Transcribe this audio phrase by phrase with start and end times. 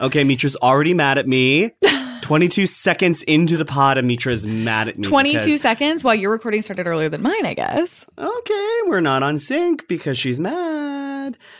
[0.00, 1.72] Okay, Mitra's already mad at me.
[2.22, 5.02] 22 seconds into the pod, and Mitra's mad at me.
[5.02, 8.06] 22 because- seconds while your recording started earlier than mine, I guess.
[8.16, 11.09] Okay, we're not on sync because she's mad.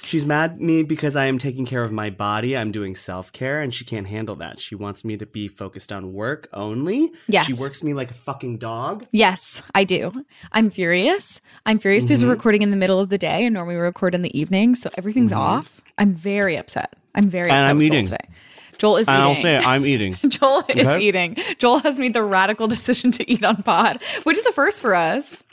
[0.02, 2.56] She's mad at me because I am taking care of my body.
[2.56, 4.58] I'm doing self care, and she can't handle that.
[4.58, 7.10] She wants me to be focused on work only.
[7.28, 7.46] Yes.
[7.46, 9.04] She works me like a fucking dog.
[9.12, 10.24] Yes, I do.
[10.52, 11.40] I'm furious.
[11.66, 12.28] I'm furious because Mm-hmm.
[12.28, 14.74] we're recording in the middle of the day and normally we record in the evening,
[14.74, 15.80] so everything's off.
[15.98, 16.94] I'm very upset.
[17.14, 17.54] I'm very Mm-hmm.
[17.54, 18.06] And I'm eating.
[18.06, 18.34] Joel today.
[18.78, 19.28] Joel is And eating.
[19.36, 20.14] I'll say it, I'm eating.
[20.28, 21.36] Joel is eating.
[21.58, 24.94] Joel has made the radical decision to eat on pod, which is a first for
[24.94, 25.44] us.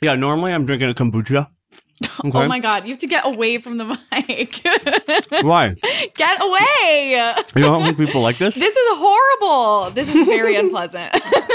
[0.00, 1.48] Yeah, normally I'm drinking a kombucha.
[2.24, 2.36] Okay.
[2.44, 4.60] Oh my god, you have to get away from the mic.
[5.44, 5.68] Why?
[6.14, 7.34] get away.
[7.54, 8.56] You don't think people like this?
[8.56, 9.90] This is horrible.
[9.94, 11.12] This is very unpleasant.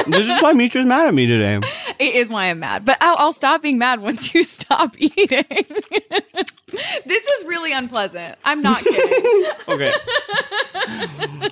[0.07, 1.59] this is why Mitra's mad at me today.
[1.99, 5.43] it is why I'm mad, but I'll, I'll stop being mad once you stop eating.
[5.49, 8.37] this is really unpleasant.
[8.45, 9.45] I'm not kidding.
[9.67, 9.93] Okay.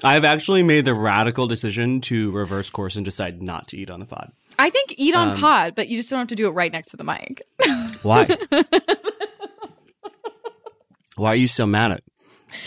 [0.04, 4.00] I've actually made the radical decision to reverse course and decide not to eat on
[4.00, 4.32] the pod.
[4.62, 6.72] I think eat on Um, pod, but you just don't have to do it right
[6.72, 7.42] next to the mic.
[8.04, 8.28] Why?
[11.16, 12.04] Why are you so mad at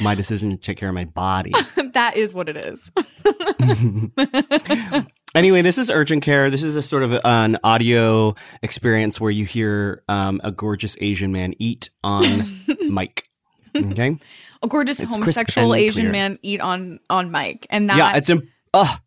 [0.00, 1.52] my decision to take care of my body?
[1.94, 2.90] that is what it is.
[5.34, 6.48] Anyway, this is urgent care.
[6.48, 11.32] This is a sort of an audio experience where you hear um, a gorgeous Asian
[11.32, 13.28] man eat on mic.
[13.76, 14.16] Okay.
[14.62, 16.12] A gorgeous It's homosexual Asian clear.
[16.12, 18.42] man eat on on mic, and that Yeah, it's a.
[18.74, 19.00] Ugh,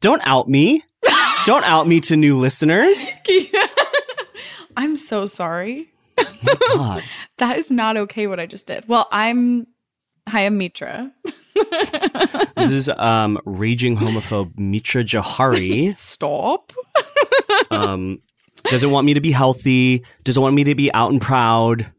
[0.00, 0.82] don't out me.
[1.46, 2.98] Don't out me to new listeners.
[4.76, 5.88] I'm so sorry.
[6.74, 7.02] God.
[7.38, 8.28] That is not okay.
[8.28, 8.86] What I just did.
[8.86, 9.66] Well, I'm.
[10.28, 11.10] Hi, I'm Mitra.
[12.56, 15.94] This is um, raging homophobe Mitra Jouhari.
[15.96, 16.72] Stop.
[17.70, 18.20] Um,
[18.64, 20.04] doesn't want me to be healthy.
[20.22, 21.92] Doesn't want me to be out and proud.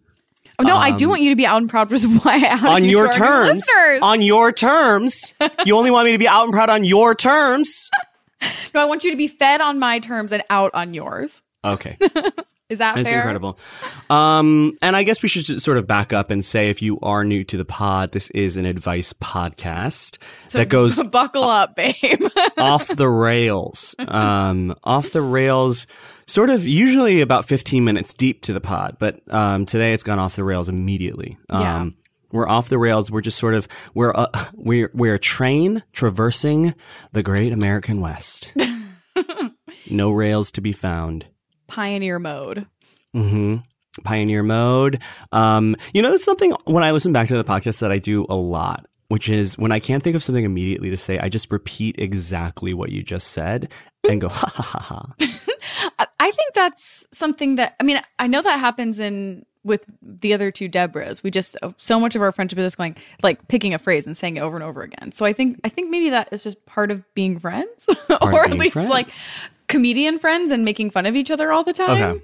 [0.58, 2.48] Oh, no, I do want you to be out and proud, which is why I
[2.48, 3.56] outed Um, on you your terms.
[3.58, 4.00] listeners.
[4.02, 5.34] On your terms.
[5.66, 7.90] you only want me to be out and proud on your terms.
[8.74, 11.42] no, I want you to be fed on my terms and out on yours.
[11.64, 11.98] Okay.
[12.68, 13.20] Is that It's fair?
[13.20, 13.60] incredible.
[14.10, 17.24] Um, and I guess we should sort of back up and say if you are
[17.24, 21.94] new to the pod, this is an advice podcast So that goes buckle up, babe.
[22.58, 23.94] off the rails.
[24.00, 25.86] Um, off the rails,
[26.26, 30.18] sort of usually about 15 minutes deep to the pod, but um, today it's gone
[30.18, 31.38] off the rails immediately.
[31.52, 31.90] Um, Yeah.
[32.36, 33.10] We're off the rails.
[33.10, 36.76] We're just sort of we're uh, we're we're a train traversing
[37.14, 38.54] the great American West.
[39.90, 41.28] no rails to be found.
[41.68, 42.68] Pioneer mode.
[43.14, 43.58] hmm
[44.04, 45.02] Pioneer mode.
[45.32, 48.26] Um, you know, that's something when I listen back to the podcast that I do
[48.28, 51.50] a lot, which is when I can't think of something immediately to say, I just
[51.50, 53.72] repeat exactly what you just said
[54.10, 55.16] and go, ha ha ha ha.
[56.20, 58.02] I think that's something that I mean.
[58.20, 61.24] I know that happens in with the other two Debras.
[61.24, 64.08] We just uh, so much of our friendship is just going like picking a phrase
[64.08, 65.12] and saying it over and over again.
[65.12, 67.86] So I think I think maybe that is just part of being friends,
[68.22, 68.90] or at being least friends.
[68.90, 69.10] like
[69.68, 72.02] comedian friends and making fun of each other all the time.
[72.02, 72.24] Okay.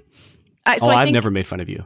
[0.64, 1.84] I, so oh, I I've never made fun of you.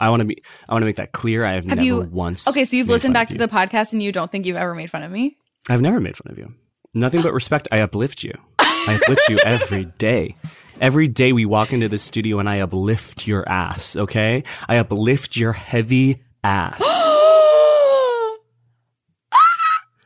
[0.00, 1.44] I want to be, I want to make that clear.
[1.44, 2.48] I have, Have never you- once.
[2.48, 3.38] Okay, so you've listened back to you.
[3.38, 5.36] the podcast and you don't think you've ever made fun of me?
[5.68, 6.54] I've never made fun of you.
[6.94, 7.68] Nothing but respect.
[7.72, 8.32] I uplift you.
[8.58, 10.36] I uplift you every day.
[10.80, 14.44] Every day we walk into the studio and I uplift your ass, okay?
[14.68, 16.80] I uplift your heavy ass.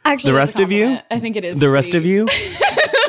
[0.04, 1.58] Actually, The rest of you, I think it is.
[1.60, 2.26] the rest of you,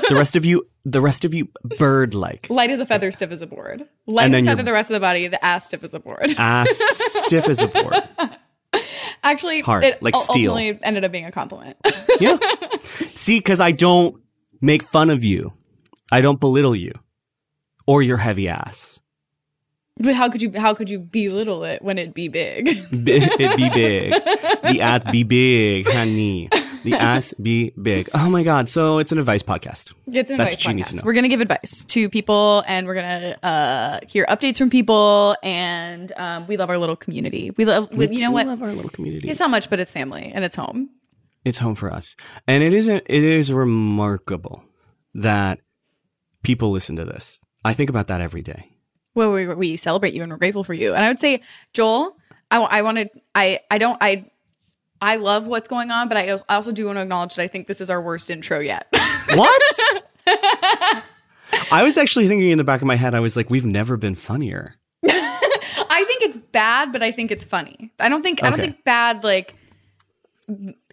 [0.10, 1.48] the rest of you, the rest of you,
[1.80, 2.48] bird like.
[2.50, 3.88] light as a feather, stiff as a board.
[4.08, 6.00] Light And as a feather, the rest of the body, the ass stiff as a
[6.00, 6.36] board.
[6.38, 6.70] Ass
[7.26, 7.96] stiff as a board.
[9.24, 10.58] Actually, Hard, it like steel.
[10.58, 11.78] ended up being a compliment.
[12.20, 12.38] Yeah.
[13.16, 14.22] See, because I don't
[14.60, 15.54] make fun of you,
[16.12, 16.92] I don't belittle you
[17.86, 19.00] or your heavy ass.
[19.98, 20.52] but how could you?
[20.56, 22.68] How could you belittle it when it be big?
[22.92, 24.12] It be big.
[24.64, 26.50] The ass be big, honey.
[26.84, 28.10] The ass be big.
[28.14, 28.70] Oh my God.
[28.70, 29.94] So it's an advice podcast.
[30.08, 30.96] It's an That's advice what you need to podcast.
[30.98, 31.02] know.
[31.06, 36.12] We're gonna give advice to people, and we're gonna uh, hear updates from people, and
[36.18, 37.52] um, we love our little community.
[37.52, 37.92] We love.
[37.96, 38.48] We you know what?
[38.48, 39.30] love our little community.
[39.30, 40.90] It's not much, but it's family and it's home.
[41.46, 42.16] it's home for us.
[42.48, 44.64] And it isn't, it is remarkable
[45.14, 45.60] that
[46.42, 47.40] people listen to this.
[47.64, 48.70] I think about that every day.
[49.16, 50.94] Well, we, we celebrate you and we're grateful for you.
[50.94, 51.42] And I would say,
[51.74, 52.18] Joel,
[52.50, 54.32] I, I wanted, I, I don't, I,
[55.02, 57.48] I love what's going on, but I I also do want to acknowledge that I
[57.48, 58.88] think this is our worst intro yet.
[59.36, 59.62] What?
[61.72, 63.98] I was actually thinking in the back of my head, I was like, we've never
[63.98, 64.76] been funnier.
[65.08, 67.92] I think it's bad, but I think it's funny.
[68.00, 69.56] I don't think I don't think bad like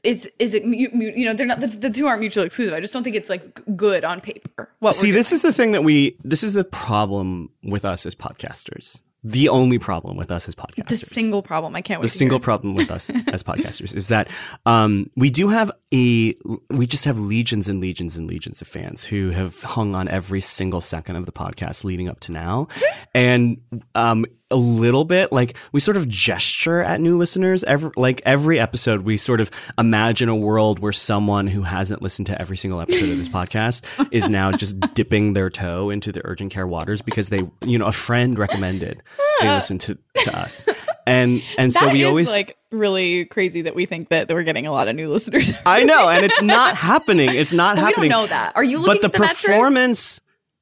[0.03, 2.75] is is it mu- you know they're not the, the two aren't mutually exclusive.
[2.75, 4.71] I just don't think it's like good on paper.
[4.79, 8.15] What See, this is the thing that we, this is the problem with us as
[8.15, 9.01] podcasters.
[9.23, 10.89] The only problem with us as podcasters.
[10.89, 11.77] the single problem.
[11.77, 12.07] I can't wait.
[12.07, 14.31] the single problem with us as podcasters is that
[14.65, 16.35] um, we do have a
[16.71, 20.41] we just have legions and legions and legions of fans who have hung on every
[20.41, 22.69] single second of the podcast leading up to now
[23.15, 23.61] and
[23.95, 28.59] um, a little bit like we sort of gesture at new listeners every like every
[28.59, 32.81] episode we sort of imagine a world where someone who hasn't listened to every single
[32.81, 37.01] episode of this podcast is now just dipping their toe into the urgent care waters
[37.01, 39.03] because they you know a friend recommended
[39.41, 40.65] they listen to to us
[41.07, 44.35] and and so That we is, always like really crazy that we think that, that
[44.35, 45.53] we're getting a lot of new listeners.
[45.67, 47.31] I know, and it's not happening.
[47.31, 48.11] It's not But we happening.
[48.11, 48.55] don't know that.
[48.55, 50.21] Are you looking but the, the metrics?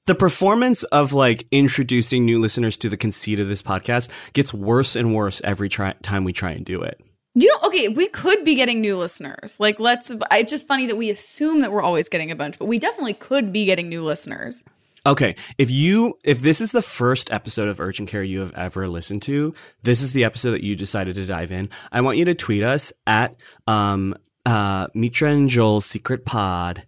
[0.09, 4.97] The performance of like introducing new listeners to the conceit of this podcast gets worse
[4.97, 6.99] and worse every try- time we try and do it.
[7.35, 9.61] You know, okay, we could be getting new listeners.
[9.61, 10.11] Like, let's.
[10.33, 13.13] It's just funny that we assume that we're always getting a bunch, but we definitely
[13.13, 14.65] could be getting new listeners.
[15.05, 18.89] Okay, if you if this is the first episode of Urgent Care you have ever
[18.89, 21.69] listened to, this is the episode that you decided to dive in.
[21.93, 24.17] I want you to tweet us at um
[24.47, 26.87] uh Mitra and Joel's secret pod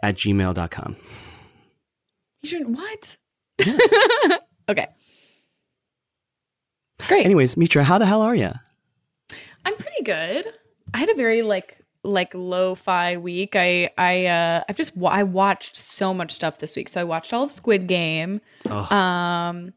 [0.00, 0.96] at gmail.com.
[2.42, 2.70] You shouldn't.
[2.76, 3.16] what?
[4.68, 4.88] okay.
[7.08, 7.24] Great.
[7.26, 8.50] Anyways, Mitra, how the hell are you?
[9.64, 10.46] I'm pretty good.
[10.94, 13.54] I had a very like like lo-fi week.
[13.54, 16.88] I I uh I've just wa- I watched so much stuff this week.
[16.88, 18.40] So I watched all of Squid Game.
[18.68, 19.72] Um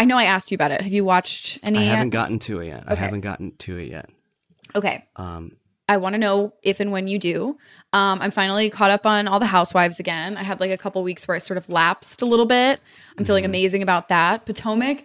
[0.00, 0.80] I know I asked you about it.
[0.80, 2.84] Have you watched any I haven't gotten to it yet.
[2.86, 4.08] I haven't gotten to it yet.
[4.76, 5.04] Okay.
[5.16, 5.56] Um,
[5.88, 7.56] I want to know if and when you do.
[7.92, 10.36] Um, I'm finally caught up on all the housewives again.
[10.36, 12.80] I had like a couple weeks where I sort of lapsed a little bit.
[13.16, 14.44] I'm feeling amazing about that.
[14.44, 15.04] Potomac,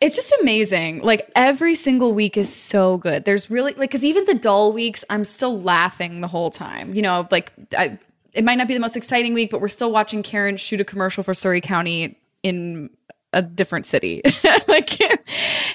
[0.00, 1.02] it's just amazing.
[1.02, 3.24] Like every single week is so good.
[3.24, 6.94] There's really like because even the dull weeks, I'm still laughing the whole time.
[6.94, 7.98] You know, like I,
[8.32, 10.84] it might not be the most exciting week, but we're still watching Karen shoot a
[10.84, 12.88] commercial for Surry County in
[13.32, 14.22] a different city.
[14.68, 14.96] like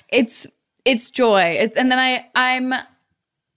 [0.09, 0.47] it's
[0.85, 1.41] it's joy.
[1.59, 2.73] It, and then I I'm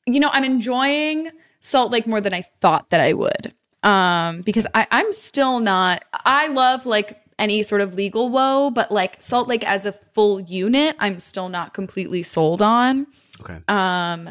[0.07, 1.31] you know, I'm enjoying
[1.61, 3.55] Salt Lake more than I thought that I would.
[3.83, 8.91] Um, because I, I'm still not I love like any sort of legal woe, but
[8.91, 13.07] like Salt Lake as a full unit, I'm still not completely sold on.
[13.41, 13.59] okay.
[13.69, 14.31] Um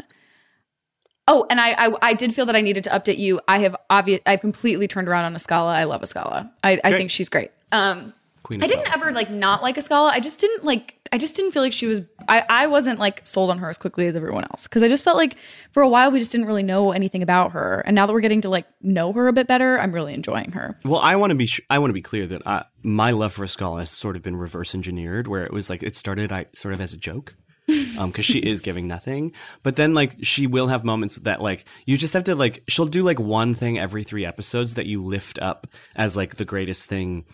[1.27, 3.42] Oh, and I, I I did feel that I needed to update you.
[3.48, 5.74] I have obvious I've completely turned around on Escala.
[5.74, 6.51] I love Escala.
[6.63, 7.51] I, I think she's great.
[7.72, 8.13] Um
[8.45, 10.12] Queen I didn't ever like not like Escala.
[10.12, 11.00] I just didn't like.
[11.12, 12.01] I just didn't feel like she was.
[12.30, 15.03] I I wasn't like sold on her as quickly as everyone else because I just
[15.03, 15.38] felt like
[15.71, 18.21] for a while we just didn't really know anything about her, and now that we're
[18.21, 20.75] getting to like know her a bit better, I'm really enjoying her.
[20.86, 23.33] Well, I want to be sh- I want to be clear that I, my love
[23.33, 26.45] for Escala has sort of been reverse engineered, where it was like it started I
[26.53, 27.33] sort of as a joke,
[27.98, 29.31] um, because she is giving nothing,
[29.63, 32.86] but then like she will have moments that like you just have to like she'll
[32.86, 35.65] do like one thing every three episodes that you lift up
[35.95, 37.25] as like the greatest thing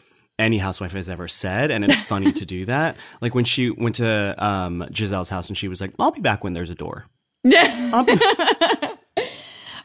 [0.42, 2.98] any housewife has ever said, and it's funny to do that.
[3.22, 6.44] Like when she went to um Gizelle's house and she was like, "I'll be back
[6.44, 7.06] when there's a door."
[7.44, 7.52] Be-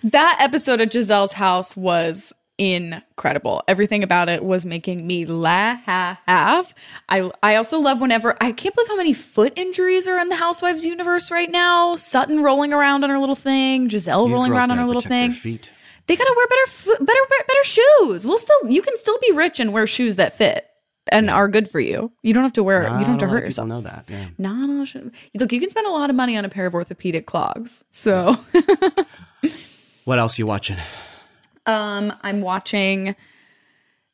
[0.03, 3.63] That episode of Gizelle's house was incredible.
[3.69, 5.83] Everything about it was making me laugh.
[5.87, 10.37] I I also love whenever I can't believe how many foot injuries are in the
[10.37, 11.97] Housewives universe right now.
[11.97, 15.33] Sutton rolling around on her little thing, Giselle These rolling around on her little thing.
[15.33, 15.71] feet.
[16.07, 18.27] They gotta wear better, better, better, shoes.
[18.27, 20.67] We'll still, you can still be rich and wear shoes that fit
[21.09, 22.13] and are good for you.
[22.23, 23.67] You don't have to wear, you don't have to hurt yourself.
[23.69, 24.05] Know that?
[24.09, 24.27] Yeah.
[24.39, 26.75] No, no, should- look, you can spend a lot of money on a pair of
[26.75, 27.83] orthopedic clogs.
[27.91, 28.37] So,
[30.05, 30.77] What else you watching?
[31.67, 33.17] um, I'm watching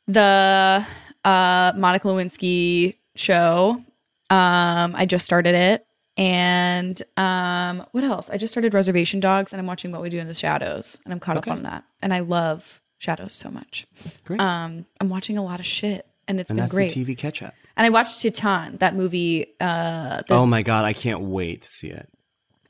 [0.08, 0.86] the
[1.24, 3.82] uh Monica Lewinsky show.
[4.30, 5.86] Um, I just started it.
[6.26, 8.30] And um, what else?
[8.30, 11.12] I just started Reservation Dogs and I'm watching What We Do in the Shadows and
[11.12, 11.50] I'm caught Okay.
[11.50, 11.82] up on that.
[12.00, 13.88] And I love Shadows so much.
[14.24, 14.40] Great.
[14.40, 16.92] Um, I'm watching a lot of shit and it's and been great.
[16.92, 17.54] TV catch up.
[17.76, 19.46] And I watched Titane, that movie.
[19.60, 22.08] Uh, Oh my god, I can't wait to see it.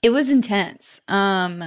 [0.00, 1.02] it was intense.
[1.08, 1.62] Um,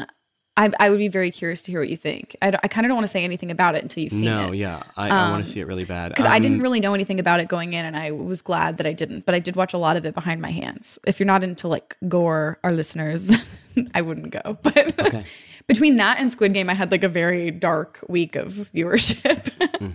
[0.57, 2.35] I, I would be very curious to hear what you think.
[2.41, 4.43] I, I kind of don't want to say anything about it until you've seen no,
[4.43, 4.47] it.
[4.47, 6.09] No, yeah, I, I want to see it really bad.
[6.09, 8.77] Because I Um, didn't really know anything about it going in, and I was glad
[8.77, 9.25] that I didn't.
[9.25, 10.97] But I did watch a lot of it behind my hands.
[11.05, 13.29] If you're not into like gore, our listeners,
[13.93, 14.57] I wouldn't go.
[14.63, 15.25] But Okay.
[15.67, 19.49] between that and Squid Game, I had like a very dark week of viewership.
[19.59, 19.89] Mm-hmm.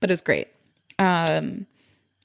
[0.00, 0.48] But it was great.
[0.98, 1.66] Um,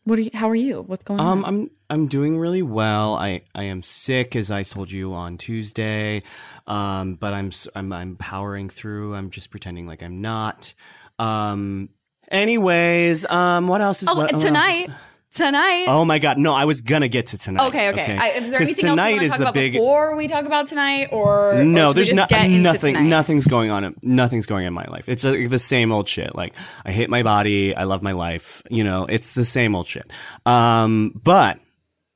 [0.07, 0.83] What are you, how are you?
[0.87, 1.45] What's going Um, on?
[1.45, 3.15] I'm I'm doing really well.
[3.15, 6.23] I I am sick, as I told you on Tuesday.
[6.65, 9.15] Um, but I'm I'm I'm powering through.
[9.15, 10.73] I'm just pretending like I'm not.
[11.19, 11.89] Um.
[12.31, 14.91] Anyways, um, what else is oh, what, what else is-
[15.33, 15.85] tonight.
[15.87, 16.53] Oh my god, no!
[16.53, 17.67] I was gonna get to tonight.
[17.67, 18.17] okay, okay.
[18.17, 19.71] I, is there 'Cause anything else you tonight want to talk the about big.
[19.73, 22.57] before we talk about tonight, or or No, should we there's just not get into
[22.59, 22.95] nothing.
[22.95, 23.07] tonight?
[23.09, 23.95] Nothing's going on.
[24.01, 25.07] Nothing's going on in my life.
[25.09, 26.35] It's uh the same old shit.
[26.35, 26.53] Like
[26.85, 27.75] I hate my body.
[27.75, 28.61] I love my life.
[28.69, 30.09] You know, it's the same old shit.
[30.45, 31.59] Um, but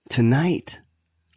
[0.09, 0.79] tonight,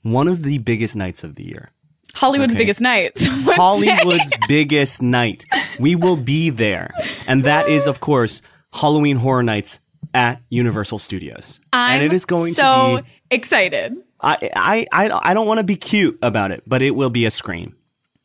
[0.02, 1.70] one of the biggest nights of the year.
[2.14, 3.12] Hollywood's biggest night.
[3.18, 5.44] Hollywood's biggest night.
[5.80, 6.90] We will be there.
[7.26, 8.40] And that is, of course,
[8.72, 9.80] Halloween Horror Nights
[10.12, 11.60] at Universal Studios.
[11.72, 13.08] I'm and it is going so to be.
[13.30, 13.96] excited.
[14.20, 17.26] I, I, I, I don't want to be cute about it, but it will be
[17.26, 17.76] a scream.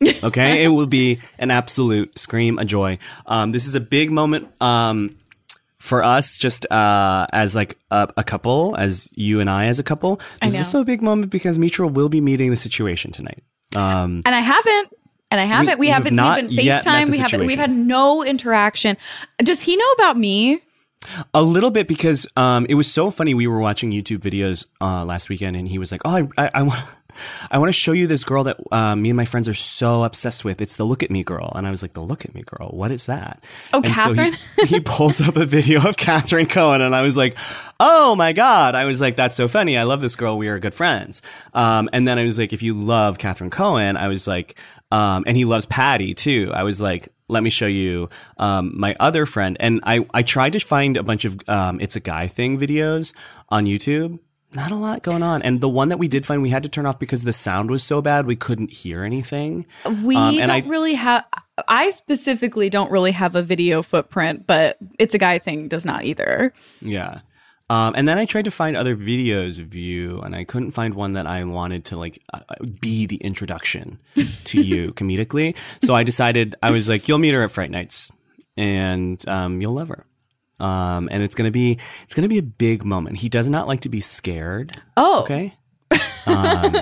[0.24, 0.64] Okay?
[0.64, 2.98] it will be an absolute scream, a joy.
[3.26, 4.48] Um, this is a big moment.
[4.62, 5.18] Um,
[5.78, 9.82] for us, just uh, as like a, a couple, as you and I as a
[9.82, 13.42] couple, this is also a big moment because Mitra will be meeting the situation tonight.
[13.76, 14.92] Um, And I haven't.
[15.30, 15.78] And I haven't.
[15.78, 16.48] We, we have haven't.
[16.48, 17.10] We've been FaceTime.
[17.10, 17.46] We haven't.
[17.46, 18.96] We've had no interaction.
[19.38, 20.62] Does he know about me?
[21.34, 23.34] A little bit because um, it was so funny.
[23.34, 26.50] We were watching YouTube videos uh, last weekend, and he was like, "Oh, I, I,
[26.54, 26.84] I want."
[27.50, 30.04] I want to show you this girl that um, me and my friends are so
[30.04, 30.60] obsessed with.
[30.60, 31.52] It's the Look at Me girl.
[31.54, 32.68] And I was like, The Look at Me girl?
[32.68, 33.42] What is that?
[33.72, 34.36] Oh, and Catherine?
[34.56, 36.80] So he, he pulls up a video of Catherine Cohen.
[36.80, 37.36] And I was like,
[37.78, 38.74] Oh my God.
[38.74, 39.76] I was like, That's so funny.
[39.76, 40.38] I love this girl.
[40.38, 41.22] We are good friends.
[41.52, 44.56] Um, and then I was like, If you love Catherine Cohen, I was like,
[44.90, 46.50] um, and he loves Patty too.
[46.54, 49.56] I was like, let me show you um, my other friend.
[49.60, 53.14] And I, I tried to find a bunch of um, It's a Guy Thing videos
[53.48, 54.18] on YouTube.
[54.52, 55.42] Not a lot going on.
[55.42, 57.70] And the one that we did find, we had to turn off because the sound
[57.70, 59.64] was so bad we couldn't hear anything.
[60.02, 61.24] We Um, and don't I- really have.
[61.68, 66.04] I specifically don't really have a video footprint, but it's a guy thing does not
[66.04, 66.52] either.
[66.80, 67.20] Yeah.
[67.70, 70.92] Um, and then I tried to find other videos of you, and I couldn't find
[70.94, 72.40] one that I wanted to like uh,
[72.80, 73.98] be the introduction
[74.44, 75.56] to you comedically.
[75.84, 78.10] So I decided I was like, you'll meet her at Fright Nights,
[78.56, 80.04] and um, you'll love her.
[80.58, 83.18] Um, and it's gonna be it's gonna be a big moment.
[83.18, 84.72] He does not like to be scared.
[84.96, 85.54] Oh, Okay.
[86.26, 86.76] Um,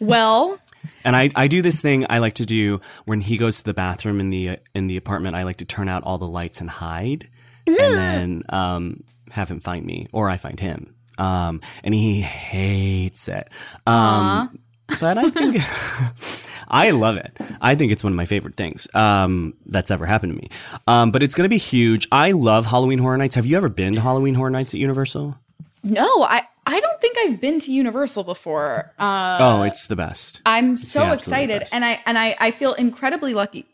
[0.00, 0.58] well,
[1.04, 3.74] and I, I do this thing I like to do when he goes to the
[3.74, 5.36] bathroom in the in the apartment.
[5.36, 7.28] I like to turn out all the lights and hide,
[7.66, 10.94] and then um, have him find me, or I find him.
[11.18, 13.48] Um, and he hates it.
[13.86, 14.58] Um,
[15.00, 15.56] but I think
[16.68, 17.36] I love it.
[17.60, 20.48] I think it's one of my favorite things um, that's ever happened to me.
[20.86, 22.06] Um, but it's going to be huge.
[22.12, 23.34] I love Halloween Horror Nights.
[23.34, 25.36] Have you ever been to Halloween Horror Nights at Universal?
[25.82, 28.92] no, I I don't think I've been to Universal before.
[28.98, 30.42] Uh, oh, it's the best.
[30.44, 31.74] I'm the so excited, best.
[31.74, 33.66] and I and I I feel incredibly lucky.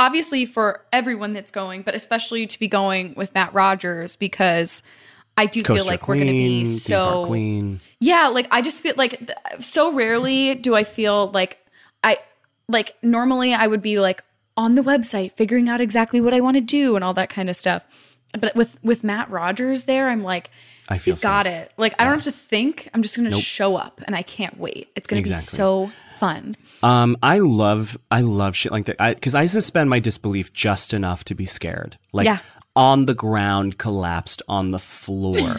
[0.00, 4.82] Obviously, for everyone that's going, but especially to be going with Matt Rogers because
[5.36, 7.80] I do feel Coaster like we're going to be so queen.
[8.00, 9.30] Yeah, like I just feel like
[9.60, 11.58] so rarely do I feel like
[12.02, 12.18] I
[12.68, 14.22] like normally I would be like
[14.56, 17.48] on the website figuring out exactly what I want to do and all that kind
[17.48, 17.84] of stuff.
[18.38, 20.50] But with with Matt Rogers there, I'm like
[20.88, 21.70] I feel he's got it.
[21.76, 22.88] Like I don't have to think.
[22.92, 23.40] I'm just going to Nope.
[23.42, 24.88] show up and I can't wait.
[24.96, 25.52] It's going to Exactly.
[25.52, 26.56] be so fun.
[26.82, 29.20] Um, I love, I love shit like that.
[29.20, 31.98] Cause I suspend my disbelief just enough to be scared.
[32.12, 32.38] Like Yeah.
[32.76, 35.56] on the ground, collapsed on the floor.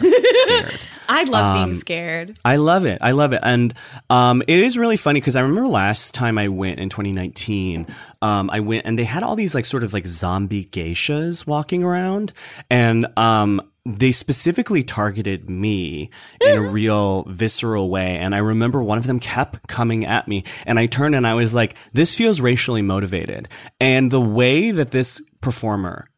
[1.08, 2.38] I love Um, being scared.
[2.44, 2.98] I love it.
[3.00, 3.40] I love it.
[3.42, 3.74] And
[4.08, 7.86] um, it is really funny because I remember last time I went in 2019,
[8.22, 11.82] um, I went and they had all these like sort of like zombie geishas walking
[11.84, 12.32] around.
[12.70, 16.10] And um, they specifically targeted me
[16.40, 16.72] in a mm-hmm.
[16.72, 18.18] real visceral way.
[18.18, 20.44] And I remember one of them kept coming at me.
[20.66, 23.48] And I turned and I was like, this feels racially motivated.
[23.80, 26.10] And the way that this performer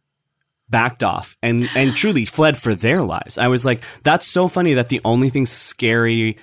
[0.69, 3.38] backed off and and truly fled for their lives.
[3.38, 6.38] I was like, that's so funny that the only thing scary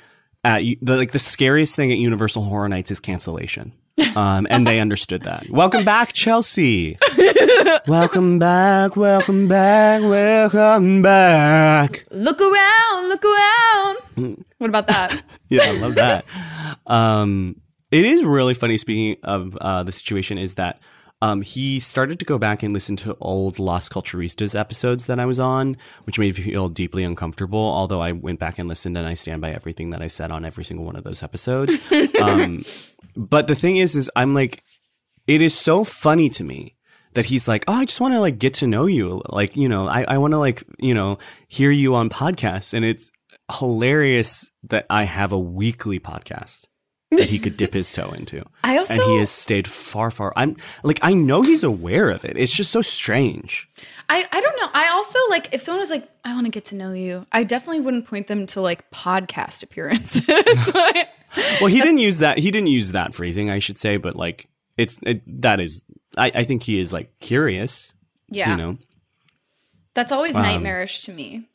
[0.46, 3.74] at the like the scariest thing at Universal Horror Nights is cancellation.
[4.16, 5.50] Um, and they understood that.
[5.50, 6.98] Welcome back, Chelsea.
[7.88, 12.06] welcome back, welcome back, welcome back.
[12.12, 14.46] Look around, look around.
[14.58, 15.24] what about that?
[15.52, 16.26] Yeah, I love that.
[16.86, 18.78] Um, it is really funny.
[18.78, 20.80] Speaking of uh, the situation, is that
[21.22, 25.26] um, he started to go back and listen to old Las Culturistas episodes that I
[25.26, 25.76] was on,
[26.06, 27.60] which made me feel deeply uncomfortable.
[27.60, 30.46] Although I went back and listened, and I stand by everything that I said on
[30.46, 31.78] every single one of those episodes.
[32.22, 32.64] um,
[33.16, 34.64] but the thing is, is I'm like,
[35.28, 36.76] it is so funny to me
[37.14, 39.22] that he's like, oh, I just want to like get to know you.
[39.30, 42.74] Like, you know, I, I want to like, you know, hear you on podcasts.
[42.74, 43.12] And it's
[43.52, 46.68] hilarious that I have a weekly podcast.
[47.12, 48.44] That he could dip his toe into.
[48.64, 50.32] I also and he has stayed far, far.
[50.36, 52.38] I'm like, I know he's aware of it.
[52.38, 53.68] It's just so strange.
[54.10, 54.70] I, I don't know.
[54.74, 57.44] I also like if someone was like, I want to get to know you, I
[57.44, 60.26] definitely wouldn't point them to like podcast appearances.
[60.74, 61.10] Like,
[61.62, 62.38] Well, he didn't use that.
[62.40, 64.48] He didn't use that phrasing, I should say, but like,
[64.78, 65.84] it's it, that is.
[66.18, 67.94] I, I think he is like curious.
[68.30, 68.52] yeah.
[68.52, 68.78] You know,
[69.94, 71.48] That's always um, nightmarish to me.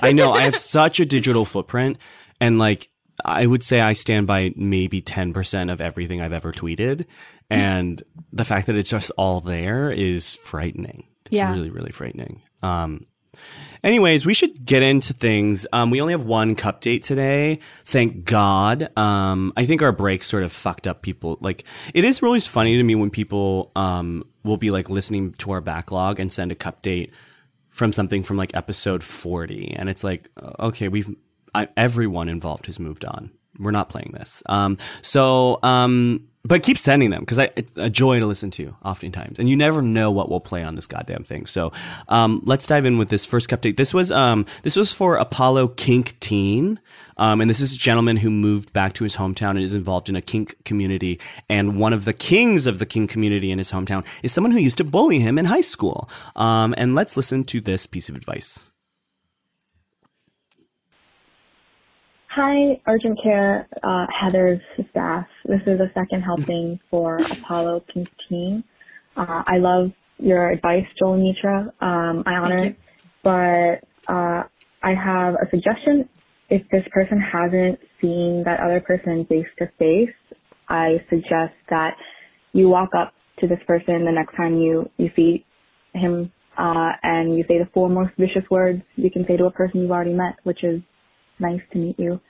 [0.00, 1.98] I know I have such a digital footprint,
[2.40, 2.88] and like
[3.24, 7.06] I would say I stand by maybe ten percent of everything I've ever tweeted,
[7.50, 11.04] and the fact that it's just all there is frightening.
[11.26, 11.52] It's Yeah.
[11.52, 12.42] really, really frightening.
[12.62, 13.06] Um,
[13.84, 15.66] anyways, we should get into things.
[15.72, 17.60] Um, we only have one cup date today.
[17.84, 18.90] Thank God.
[18.98, 21.38] Um, I think our break sort of fucked up people.
[21.40, 25.52] Like, it is really funny to me when people um will be like listening to
[25.52, 27.12] our backlog and send a cup date
[27.68, 31.08] from something from like episode 40 and it's like okay we've
[31.54, 33.30] I, everyone involved has moved on.
[33.58, 34.42] We're not playing this.
[34.46, 39.38] Um so um but keep sending them because it's a joy to listen to oftentimes.
[39.38, 41.44] And you never know what we'll play on this goddamn thing.
[41.46, 41.72] So
[42.08, 45.68] um let's dive in with this first update this was um this was for Apollo
[45.68, 46.80] Kink Teen.
[47.18, 50.08] Um and this is a gentleman who moved back to his hometown and is involved
[50.08, 51.20] in a kink community.
[51.48, 54.58] And one of the kings of the kink community in his hometown is someone who
[54.58, 56.08] used to bully him in high school.
[56.36, 58.69] Um and let's listen to this piece of advice
[62.32, 64.60] Hi, Urgent Care, uh, Heather's
[64.90, 65.26] staff.
[65.46, 68.62] This is the second helping for Apollo Pink Teen.
[69.16, 71.72] Uh, I love your advice, Joel and Mitra.
[71.80, 72.76] Um, I honor it.
[73.24, 74.44] But uh,
[74.80, 76.08] I have a suggestion.
[76.48, 80.14] If this person hasn't seen that other person face to face,
[80.68, 81.96] I suggest that
[82.52, 85.44] you walk up to this person the next time you, you see
[85.94, 89.50] him uh, and you say the four most vicious words you can say to a
[89.50, 90.80] person you've already met, which is
[91.40, 92.20] nice to meet you.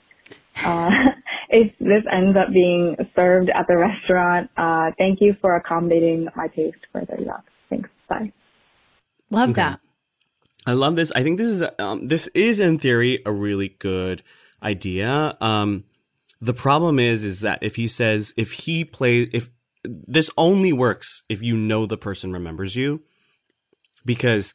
[0.64, 0.90] Uh,
[1.48, 6.48] if this ends up being served at the restaurant, uh, thank you for accommodating my
[6.48, 7.52] taste for 30 bucks.
[7.68, 7.90] Thanks.
[8.08, 8.32] Bye.
[9.30, 9.80] Love that.
[10.66, 11.12] I love this.
[11.12, 14.22] I think this is um, this is in theory a really good
[14.62, 15.36] idea.
[15.40, 15.84] Um,
[16.40, 19.50] the problem is is that if he says if he plays if
[19.84, 23.02] this only works if you know the person remembers you
[24.04, 24.54] because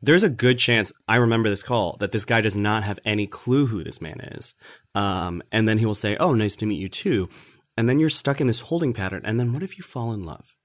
[0.00, 3.26] there's a good chance I remember this call that this guy does not have any
[3.26, 4.54] clue who this man is.
[4.94, 7.28] Um, and then he will say, "Oh, nice to meet you too."
[7.76, 9.22] And then you're stuck in this holding pattern.
[9.24, 10.56] And then what if you fall in love?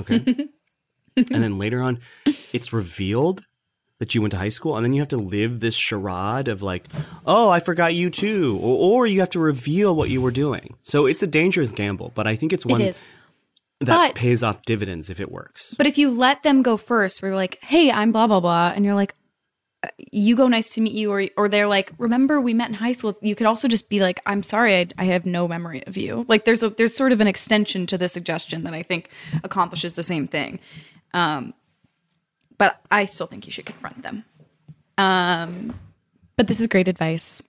[0.00, 0.22] Okay.
[1.16, 2.00] and then later on,
[2.52, 3.44] it's revealed
[3.98, 6.62] that you went to high school, and then you have to live this charade of
[6.62, 6.88] like,
[7.26, 10.76] "Oh, I forgot you too," or, or you have to reveal what you were doing.
[10.82, 13.00] So it's a dangerous gamble, but I think it's one It.
[13.84, 15.74] That But- pays off dividends if it works.
[15.76, 18.72] But if you let them go first, we're like, hey, I'm blah, blah, blah.
[18.74, 19.14] And you're like,
[19.82, 21.10] "Uh, you go nice to meet you.
[21.12, 23.16] Or, or they're like, remember we met in high school.
[23.22, 26.24] You could also just be like, I'm sorry, I, I have no memory of you.
[26.28, 29.10] Like there's a, there's sort of an extension to the suggestion that I think
[29.42, 30.58] accomplishes the same thing.
[31.12, 31.54] Um,
[32.58, 34.24] but I still think you should confront them.
[34.96, 35.78] Um,
[36.36, 37.42] but this is great advice.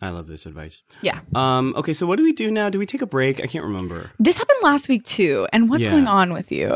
[0.00, 0.82] I love this advice.
[1.02, 1.20] Yeah.
[1.34, 2.70] Um, okay, so what do we do now?
[2.70, 3.40] Do we take a break?
[3.40, 4.10] I can't remember.
[4.20, 5.48] This happened last week too.
[5.52, 5.90] And what's Yeah.
[5.90, 6.68] going on with you?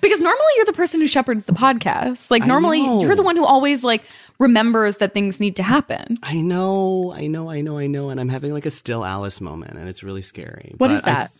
[0.00, 2.30] because normally you're the person who shepherds the podcast.
[2.30, 4.02] Like normally you're the one who always like
[4.38, 6.16] remembers that things need to happen.
[6.22, 9.40] I know, I know, I know, I know, and I'm having like a still Alice
[9.40, 10.72] moment, and it's really scary.
[10.78, 11.30] What is that?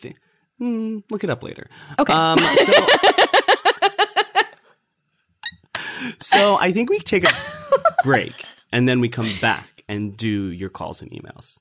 [0.59, 1.69] look it up later.
[1.99, 2.13] Okay.
[2.13, 2.73] Um, so,
[6.21, 7.33] so I think we take a
[8.05, 11.59] break, and then we come back and do your calls and emails.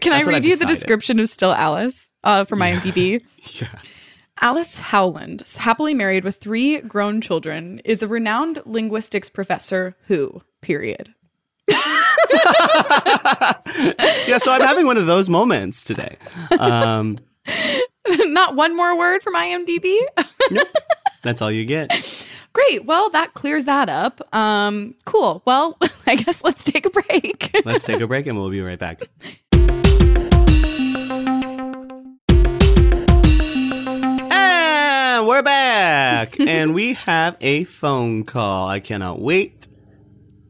[0.00, 3.22] Can I That's what read you the description of Still Alice uh, from IMDb?
[3.60, 3.68] Yeah.
[4.40, 11.14] Alice Howland, happily married with three grown children, is a renowned linguistics professor who, period.
[14.26, 16.16] Yeah, so I'm having one of those moments today.
[16.58, 17.18] Um,
[18.08, 19.98] Not one more word from IMDb.
[20.50, 20.68] nope,
[21.22, 21.90] that's all you get.
[22.56, 22.86] Great.
[22.86, 24.34] Well, that clears that up.
[24.34, 25.42] Um, cool.
[25.44, 27.54] Well, I guess let's take a break.
[27.66, 29.02] Let's take a break, and we'll be right back.
[34.32, 38.68] And we're back, and we have a phone call.
[38.68, 39.68] I cannot wait.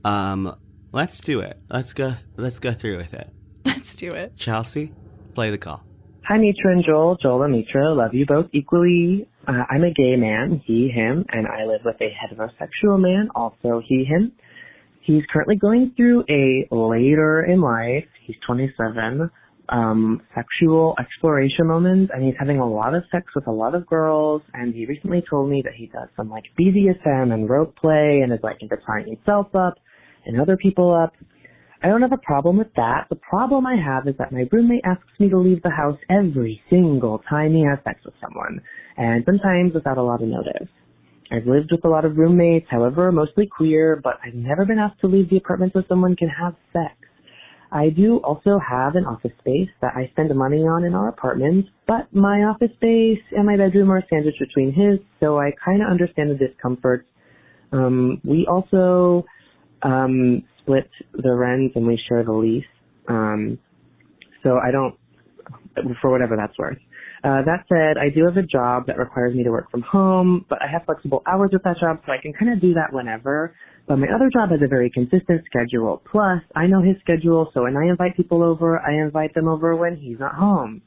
[0.04, 0.54] Um,
[0.92, 1.58] let's do it.
[1.68, 2.14] Let's go.
[2.36, 3.28] Let's go through with it.
[3.64, 4.36] let's do it.
[4.36, 4.92] Chelsea,
[5.34, 5.82] play the call.
[6.28, 7.16] Hi, Mitra and Joel.
[7.16, 9.26] Joel and Mitra, love you both equally.
[9.46, 13.80] Uh, I'm a gay man, he, him, and I live with a heterosexual man, also
[13.86, 14.32] he, him.
[15.02, 19.30] He's currently going through a later in life, he's 27,
[19.68, 23.86] um, sexual exploration moments, and he's having a lot of sex with a lot of
[23.86, 28.22] girls, and he recently told me that he does some like BDSM and rope play
[28.24, 29.74] and is like into tying himself up
[30.24, 31.12] and other people up.
[31.82, 33.06] I don't have a problem with that.
[33.10, 36.60] The problem I have is that my roommate asks me to leave the house every
[36.68, 38.60] single time he has sex with someone,
[38.96, 40.68] and sometimes without a lot of notice.
[41.30, 45.00] I've lived with a lot of roommates, however, mostly queer, but I've never been asked
[45.00, 46.94] to leave the apartment so someone can have sex.
[47.72, 51.66] I do also have an office space that I spend money on in our apartment,
[51.86, 55.88] but my office space and my bedroom are sandwiched between his, so I kind of
[55.88, 57.06] understand the discomfort.
[57.72, 59.24] Um, we also
[59.82, 62.64] um, split the rent and we share the lease,
[63.08, 63.58] um,
[64.44, 64.96] so I don't,
[66.00, 66.78] for whatever that's worth.
[67.26, 70.46] Uh, that said, I do have a job that requires me to work from home,
[70.48, 72.92] but I have flexible hours with that job, so I can kind of do that
[72.92, 73.52] whenever.
[73.88, 76.02] But my other job has a very consistent schedule.
[76.08, 79.74] Plus, I know his schedule, so when I invite people over, I invite them over
[79.74, 80.82] when he's not home.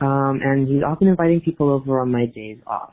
[0.00, 2.92] Um, and he's often inviting people over on my days off.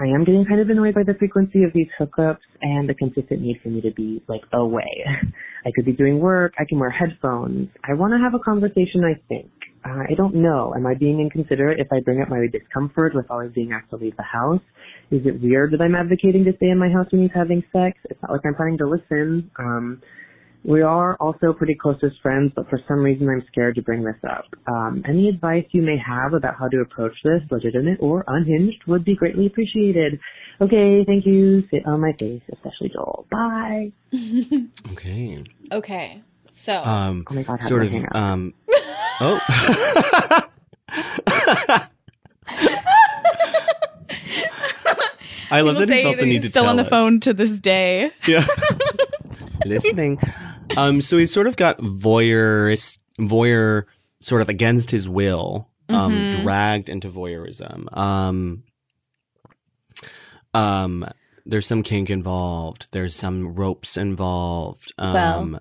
[0.00, 3.40] I am getting kind of annoyed by the frequency of these hookups and the consistent
[3.40, 5.06] need for me to be like away.
[5.64, 7.68] I could be doing work, I can wear headphones.
[7.88, 9.50] I want to have a conversation, I think.
[9.84, 10.74] Uh, I don't know.
[10.76, 13.96] Am I being inconsiderate if I bring up my discomfort with always being asked to
[13.96, 14.60] leave the house?
[15.10, 17.98] Is it weird that I'm advocating to stay in my house when he's having sex?
[18.10, 19.50] It's not like I'm planning to listen.
[19.58, 20.02] Um,
[20.62, 24.04] we are also pretty close as friends, but for some reason I'm scared to bring
[24.04, 24.44] this up.
[24.66, 29.02] Um, any advice you may have about how to approach this, legitimate or unhinged, would
[29.04, 30.20] be greatly appreciated.
[30.60, 31.62] Okay, thank you.
[31.70, 33.26] Sit on my face, especially Joel.
[33.30, 33.92] Bye.
[34.92, 35.42] Okay.
[35.72, 36.22] Okay.
[36.50, 37.94] So Um, Oh God, sort of.
[38.12, 38.52] Um,
[39.20, 39.40] oh.
[45.52, 46.84] I love people that he say felt the need he's to still tell on the
[46.84, 46.88] us.
[46.88, 48.12] phone to this day.
[48.26, 48.44] Yeah.
[49.66, 50.18] Listening.
[50.76, 53.84] Um, so he's sort of got voyeur, voyeur,
[54.20, 56.42] sort of against his will, um, Mhm.
[56.42, 57.94] dragged into voyeurism.
[57.96, 58.62] Um,
[60.54, 61.04] um,
[61.44, 62.86] there's some kink involved.
[62.92, 64.92] There's some ropes involved.
[64.98, 65.12] Um,
[65.52, 65.60] Well.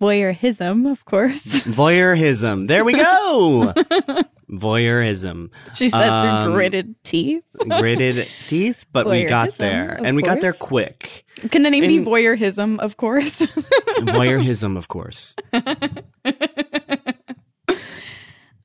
[0.00, 1.42] Voyeurism, of course.
[1.44, 2.66] voyeurism.
[2.68, 3.72] There we go.
[4.50, 5.50] voyeurism.
[5.74, 7.42] she said Um, through gritted teeth.
[7.58, 11.24] Gritted teeth, but we got there, and we got there quick.
[11.50, 13.30] Can the name be voyeurism, of course?
[14.06, 15.34] Voyeurism, of course.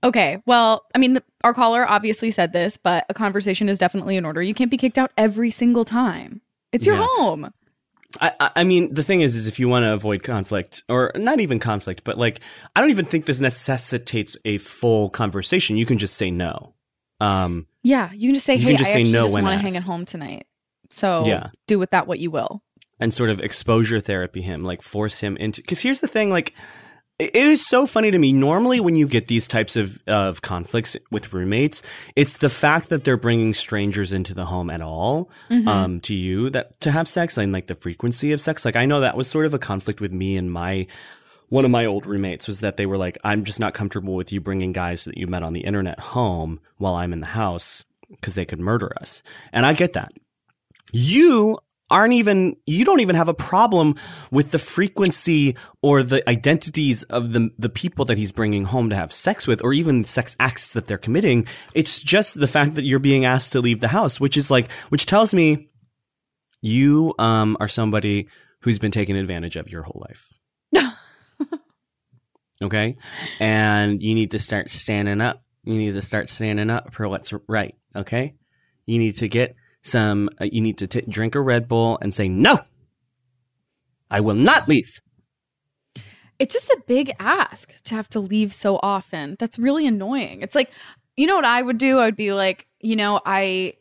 [0.04, 0.42] okay.
[0.46, 4.26] Well, I mean, the, our caller obviously said this, but a conversation is definitely in
[4.26, 4.42] order.
[4.42, 6.42] You can't be kicked out every single time.
[6.72, 7.08] It's your Yeah.
[7.12, 7.54] home.
[8.20, 11.40] I, I- mean, the thing is, is if you want to avoid conflict, or not
[11.40, 12.40] even conflict, but like,
[12.76, 15.78] I don't even think this necessitates a full conversation.
[15.78, 16.74] You can just say no.
[17.20, 19.58] Um, Yeah, you can just say, "Hey, just I say actually no just want to
[19.58, 20.48] hang at home tonight."
[20.90, 21.50] So Yeah.
[21.68, 22.64] do with that what you will.
[23.00, 25.62] and sort of exposure therapy him, like force him into.
[25.62, 26.54] Because here's the thing, like,
[27.34, 28.34] it is so funny to me.
[28.34, 31.84] Normally, when you get these types of of conflicts with roommates,
[32.16, 35.30] it's the fact that they're bringing strangers into the home at all.
[35.50, 35.68] Mhm.
[35.68, 38.66] um, to you that to have sex and like the frequency of sex.
[38.66, 40.88] Like I know that was sort of a conflict with me and my
[41.50, 44.32] one of my old roommates was that they were like, I'm just not comfortable with
[44.32, 47.84] you bringing guys that you met on the internet home while I'm in the house
[48.10, 49.22] because they could murder us.
[49.52, 50.14] And I get that.
[50.94, 51.58] You
[51.92, 53.96] aren't even you don't even have a problem
[54.32, 58.96] with the frequency or the identities of the the people that he's bringing home to
[58.96, 61.46] have sex with or even sex acts that they're committing.
[61.76, 64.72] It's just the fact that you're being asked to leave the house which is like
[64.90, 65.70] which tells me
[66.62, 68.28] you um are somebody
[68.62, 70.34] who's been taken advantage of your whole life.
[72.62, 72.98] Okay?
[73.40, 75.44] And you need to start standing up.
[75.64, 77.76] You need to start standing up for what's right.
[77.96, 78.36] Okay?
[78.86, 82.14] You need to get some uh, you need to t- drink a red bull and
[82.14, 82.60] say no
[84.10, 85.02] i will not leave
[86.40, 89.36] It's just a big ask to have to leave so often.
[89.38, 90.42] That's really annoying.
[90.42, 90.72] It's like,
[91.16, 92.00] you know what I would do?
[92.00, 93.76] I would be like, you know, I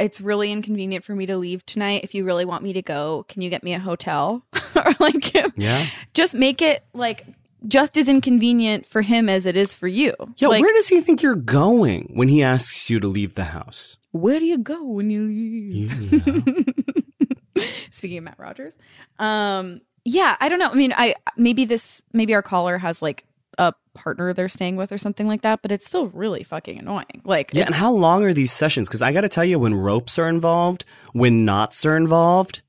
[0.00, 2.02] it's really inconvenient for me to leave tonight.
[2.02, 4.44] If you really want me to go, can you get me a hotel?
[4.74, 7.26] or like yeah just make it like
[7.66, 10.14] just as inconvenient for him as it is for you.
[10.36, 13.44] yeah like, where does he think you're going when he asks you to leave the
[13.44, 16.12] house where do you go when you leave?
[16.12, 18.76] You Speaking of Matt Rogers,
[19.18, 20.68] um, yeah, I don't know.
[20.68, 23.24] I mean, I maybe this maybe our caller has like
[23.58, 27.22] a partner they're staying with or something like that, but it's still really fucking annoying.
[27.24, 28.88] Like, Yeah, and how long are these sessions?
[28.88, 32.62] Because I got to tell you, when ropes are involved, when knots are involved,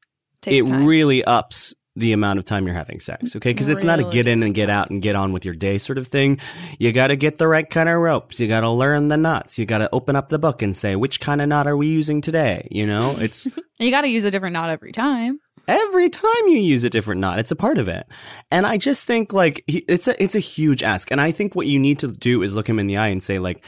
[0.45, 0.85] it time.
[0.85, 3.31] really ups the amount of time you're having sex.
[3.31, 5.43] Mm, okay, because it's not a get in and get out and get on with
[5.43, 6.39] your day sort of thing.
[6.77, 8.39] You got to get the right kind of ropes.
[8.39, 9.57] You got to learn the knots.
[9.59, 11.87] You got to open up the book and say which kind of knot are we
[11.87, 12.67] using today.
[12.71, 13.47] You know, it's
[13.79, 15.39] you got to use a different knot every time.
[15.67, 18.07] every time you use a different knot it's a part of it
[18.49, 21.67] and i just think like it's a it's a huge ask and i think what
[21.67, 23.63] you need to do is look him in the eye and say like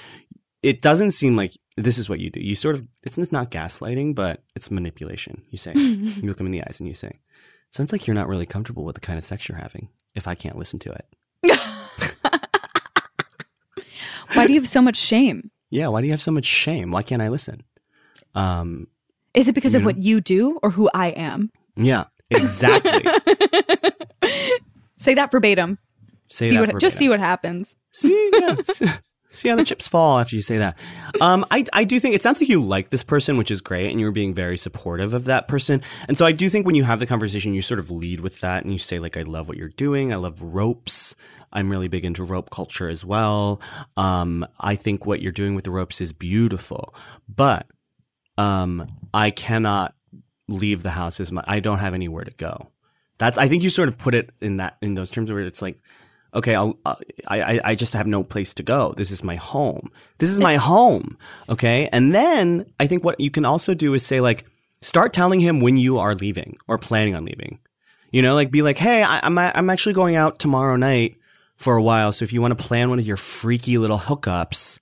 [0.63, 3.51] it doesn't seem like this is what you do you sort of it's, it's not
[3.51, 7.19] gaslighting but it's manipulation you say you look him in the eyes and you say
[7.71, 10.35] sounds like you're not really comfortable with the kind of sex you're having if I
[10.35, 11.05] can't listen to it.
[14.33, 15.51] Why do you have so much shame?
[15.69, 16.91] Yeah, why do you have so much shame?
[16.91, 17.63] Why can't I listen?
[18.35, 18.87] Um,
[19.33, 21.51] Is it because of You what you do or who I am?
[21.75, 22.91] yeah, exactly.
[24.99, 25.79] Say that verbatim.
[26.29, 27.75] Say see that what just see what happens.
[27.91, 28.55] See, yeah,
[29.31, 30.77] see, how the chips fall after you say that.
[31.19, 33.89] Um, I, I do think it sounds like you like this person, which is great,
[33.89, 35.81] and you're being very supportive of that person.
[36.07, 38.39] And so I do think when you have the conversation, you sort of lead with
[38.41, 40.13] that, and you say like, "I love what you're doing.
[40.13, 41.15] I love ropes.
[41.53, 43.61] I'm really big into rope culture as well.
[43.97, 46.95] Um, I think what you're doing with the ropes is beautiful,
[47.27, 47.67] but
[48.37, 49.93] um, I cannot
[50.47, 51.45] leave the house as much.
[51.47, 52.71] I don't have anywhere to go.
[53.17, 53.37] That's.
[53.37, 55.77] I think you sort of put it in that in those terms where it's like
[56.33, 56.95] okay, I'll, uh,
[57.27, 58.93] I, I, I just have no place to go.
[58.97, 59.91] This is my home.
[60.19, 61.17] This is my home.
[61.49, 61.89] Okay.
[61.91, 64.45] And then I think what you can also do is say like,
[64.81, 67.59] start telling him when you are leaving or planning on leaving.
[68.11, 71.17] You know, like be like, hey, I, I'm, I'm actually going out tomorrow night
[71.55, 72.11] for a while.
[72.11, 74.79] So if you want to plan one of your freaky little hookups,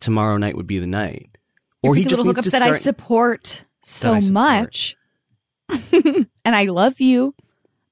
[0.00, 1.36] tomorrow night would be the night.
[1.82, 4.32] Or he just little needs hookups to that I support so I support.
[4.32, 4.96] much,
[5.68, 7.34] and I love you,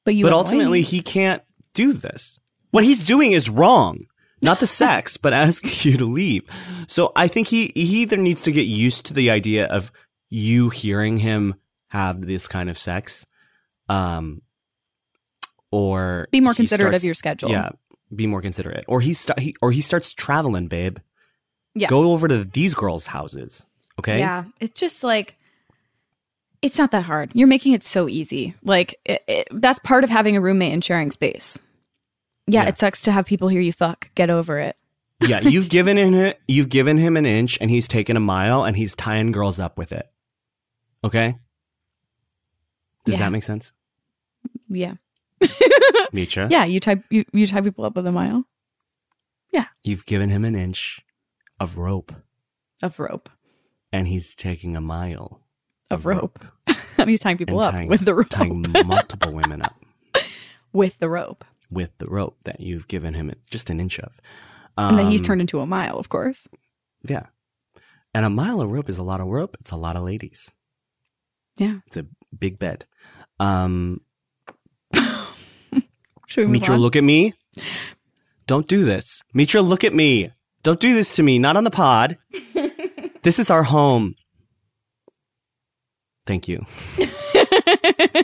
[0.05, 0.25] but you.
[0.25, 0.85] but ultimately me.
[0.85, 1.43] he can't
[1.77, 2.41] do this.
[2.73, 4.07] What he's doing is wrong.
[4.43, 6.45] Not the sex, but asking you to leave.
[6.89, 9.91] So I think he he either needs to get used to the idea of
[10.29, 11.55] you hearing him
[11.89, 13.25] have this kind of sex,
[13.89, 14.43] um,
[15.71, 17.51] or be more considerate starts- of your schedule.
[17.51, 17.71] Yeah,
[18.15, 20.99] be more considerate, or he, sta- he or he starts traveling, babe.
[21.75, 21.89] Yeah.
[21.89, 23.67] go over to these girls' houses.
[23.99, 25.37] Okay, Yeah, it's just like
[26.63, 27.31] it's not that hard.
[27.35, 28.55] You're making it so easy.
[28.63, 31.59] Like it, it, that's part of having a roommate and sharing space.
[32.47, 32.69] Yeah, Yeah.
[32.69, 34.11] it sucks to have people hear you fuck.
[34.15, 34.77] Get over it.
[35.21, 35.41] yeah.
[35.43, 38.95] You've given him you've given him an inch, and he's taken a mile, and he's
[38.95, 40.11] tying girls up with it.
[41.05, 41.39] Okay,
[43.05, 43.19] does Yeah.
[43.21, 43.73] that make sense?
[44.69, 44.95] Yeah,
[46.13, 46.65] Mitra, yeah.
[46.65, 48.45] You tie you, you tie people up with a mile
[49.53, 49.67] Yeah.
[49.85, 51.05] you've given him an inch
[51.61, 52.13] of rope,
[52.83, 53.31] of rope
[53.93, 55.41] and he's taking a mile
[55.91, 56.45] of rope.
[56.99, 58.29] and he's tying people And up tying- with the rope.
[58.29, 59.77] tying multiple women up
[60.73, 64.21] with the rope, with the rope that you've given him just an inch of.
[64.79, 65.99] and then he's Um, turned into a mile.
[65.99, 66.47] Of course.
[67.03, 67.27] Yeah,
[68.15, 69.57] and a mile of rope is a lot of rope.
[69.61, 70.53] It's a lot of ladies.
[71.57, 71.79] Yeah.
[71.87, 72.07] It's a
[72.39, 72.85] big bed.
[73.41, 74.01] Um,
[74.95, 77.33] Should we move Mitra, look at me.
[78.47, 79.23] Don't do this.
[79.33, 80.33] Mitra, look at me.
[80.63, 81.39] Don't do this to me.
[81.39, 82.19] Not on the pod.
[83.23, 84.15] this is our home.
[86.27, 86.65] Thank you.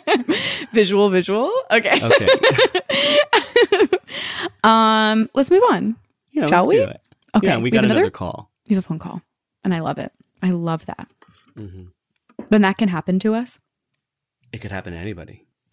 [0.72, 1.52] visual, visual.
[1.70, 2.00] Okay.
[2.02, 2.28] Okay.
[4.64, 5.96] um, let's move on.
[6.32, 6.76] Yeah, Shall let's we?
[6.76, 7.00] do it.
[7.36, 7.46] Okay.
[7.48, 8.10] Yeah, we we got have another another?
[8.10, 8.50] call.
[8.68, 9.22] We have a phone call,
[9.64, 10.12] and I love it.
[10.42, 11.08] I love that.
[11.56, 11.84] hmm
[12.48, 13.58] When that can happen to us.
[14.52, 15.46] It could happen to anybody.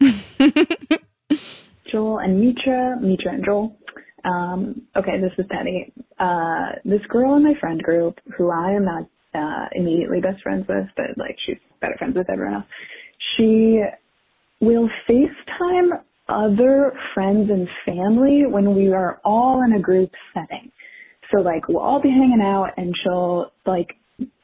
[1.90, 3.76] Joel and Mitra, Mitra and Joel.
[4.24, 5.92] Um, okay, this is Penny.
[6.18, 10.66] Uh, this girl in my friend group, who I am not uh, immediately best friends
[10.68, 12.64] with, but like she's better friends with everyone else.
[13.36, 13.82] She
[14.60, 15.90] will FaceTime
[16.28, 20.70] other friends and family when we are all in a group setting.
[21.32, 23.88] So like we'll all be hanging out and she'll like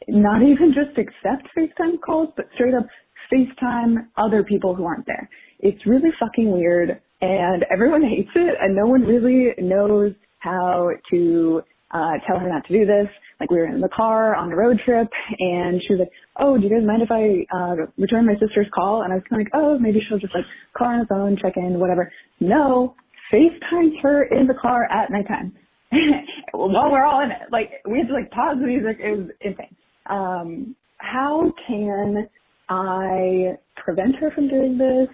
[0.09, 2.87] not even just accept FaceTime calls, but straight up
[3.33, 5.29] FaceTime other people who aren't there.
[5.61, 11.63] It's really fucking weird and everyone hates it and no one really knows how to
[11.93, 13.09] uh, tell her not to do this.
[13.41, 16.57] Like we were in the car on a road trip and she was like, oh,
[16.57, 19.03] do you guys mind if I uh, return my sister's call?
[19.03, 20.45] And I was kind of like, oh, maybe she'll just like
[20.77, 22.11] call on the phone, check in, whatever.
[22.41, 22.95] No,
[23.33, 25.53] FaceTimes her in the car at nighttime.
[26.53, 27.53] While we're all in it.
[27.53, 28.99] Like we had to like pause the music.
[29.01, 29.77] It was insane.
[30.09, 32.29] Um, how can
[32.69, 35.09] I prevent her from doing this?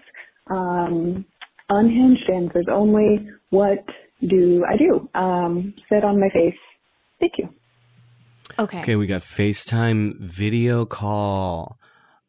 [0.50, 1.24] Um,
[1.68, 3.28] unhinged answers only.
[3.50, 3.84] What
[4.28, 5.08] do I do?
[5.18, 6.58] Um, sit on my face.
[7.20, 7.48] Thank you.
[8.58, 8.80] Okay.
[8.80, 11.78] Okay, we got FaceTime video call,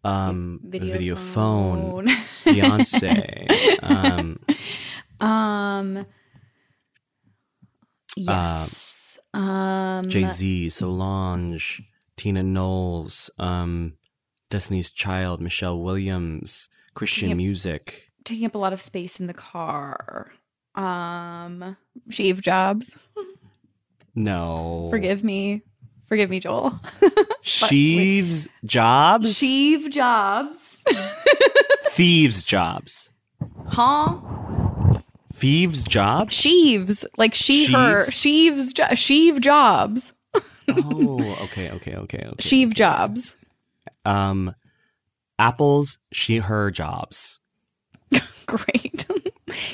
[0.03, 2.07] um, video, phone,
[2.45, 3.47] Beyonce.
[3.83, 4.39] um,
[5.19, 6.05] Um.
[8.15, 9.17] Yes.
[9.33, 10.05] um.
[10.07, 11.81] Jay Z, Solange,
[12.17, 13.93] Tina Knowles, um,
[14.49, 17.37] Destiny's Child, Michelle Williams, Christian Yep.
[17.37, 18.11] music.
[18.23, 20.31] Taking up a lot of space in the car.
[20.75, 21.75] Um.
[22.09, 22.95] Shave jobs.
[24.15, 24.87] No.
[24.91, 25.63] Forgive me.
[26.13, 26.79] Forgive me, Joel.
[27.41, 29.35] Sheaves jobs?
[29.35, 30.77] Shave jobs.
[31.85, 33.09] Thieves jobs.
[33.65, 34.19] huh?
[35.33, 36.35] Thieves jobs?
[36.35, 37.03] Sheaves.
[37.17, 38.05] Like she, her.
[38.11, 38.13] Sheaves?
[38.13, 38.73] Sheaves.
[38.73, 40.13] Jo- sheave jobs.
[40.69, 42.33] oh, okay, okay, okay, okay.
[42.37, 42.75] Sheave okay.
[42.75, 43.35] jobs.
[44.05, 44.53] Um,
[45.39, 47.39] Apple's she her jobs.
[48.45, 49.07] Great.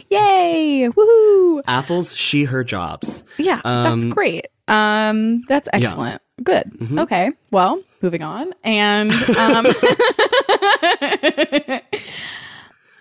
[0.10, 0.88] Yay!
[0.90, 1.62] Woohoo!
[1.68, 3.26] Apple's she her jobs.
[3.38, 4.48] Yeah, that's Um, great.
[4.70, 6.22] Um, that's excellent.
[6.44, 6.72] Good.
[6.80, 7.00] Mhm.
[7.02, 7.32] Okay.
[7.52, 8.54] Well, moving on.
[8.64, 9.66] And um,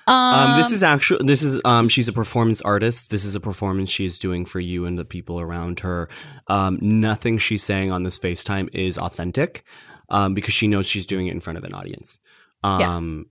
[0.06, 3.10] Um, this is actually this is um she's a performance artist.
[3.10, 6.08] This is a performance she is doing for you and the people around her.
[6.46, 9.64] Um, nothing she's saying on this FaceTime is authentic,
[10.08, 12.18] um, because she knows she's doing it in front of an audience.
[12.64, 13.26] Um,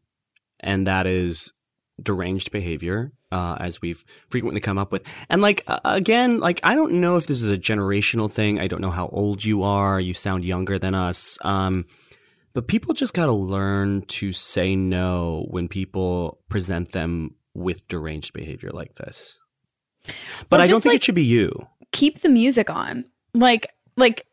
[0.59, 1.51] and that is
[1.99, 5.03] deranged behavior, uh, as we've frequently come up with.
[5.29, 8.59] And like uh, again, like I don't know if this is a generational thing.
[8.59, 9.99] I don't know how old you are.
[9.99, 11.37] You sound younger than us.
[11.41, 11.85] Um,
[12.53, 18.33] but people just got to learn to say no when people present them with deranged
[18.33, 19.37] behavior like this.
[20.49, 21.67] But Or I don't think like- it should be you.
[21.91, 23.05] keep the music on.
[23.33, 24.25] Like, like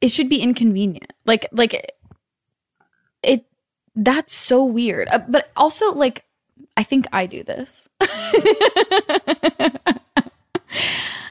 [0.00, 1.12] it should be inconvenient.
[1.26, 1.74] Like, like
[3.22, 3.44] it.
[3.96, 5.06] That's so weird.
[5.08, 6.24] Uh, but also, like,
[6.76, 7.88] I think I do this.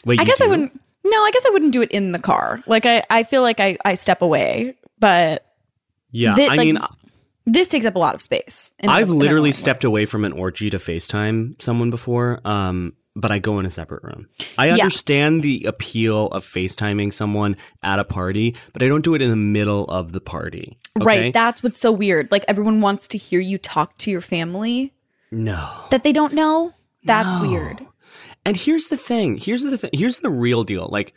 [0.06, 0.80] Wait, I guess I wouldn't.
[1.06, 2.64] No, I guess I wouldn't do it in the car.
[2.66, 5.46] Like, I, I feel like I, I step away, but
[6.12, 6.78] Yeah, Thi- I like, mean,
[7.46, 8.72] this takes up a lot of space.
[8.82, 12.40] I've literally stepped away from an orgy to FaceTime someone before.
[12.46, 14.28] Um, but I go in a separate room.
[14.58, 14.74] I Yeah.
[14.86, 19.30] understand the appeal of FaceTiming someone at a party, but I don't do it in
[19.30, 20.80] the middle of the party.
[20.98, 21.06] okay?
[21.06, 21.34] Right.
[21.34, 22.32] That's what's so weird.
[22.32, 24.93] Like everyone wants to hear you talk to your family
[25.34, 25.70] no.
[25.92, 26.74] that they don't know.
[27.04, 27.50] That's No.
[27.50, 27.86] weird.
[28.46, 29.38] And here's the thing.
[29.38, 29.90] Here's the thing.
[29.94, 30.88] Here's the real deal.
[30.92, 31.14] Like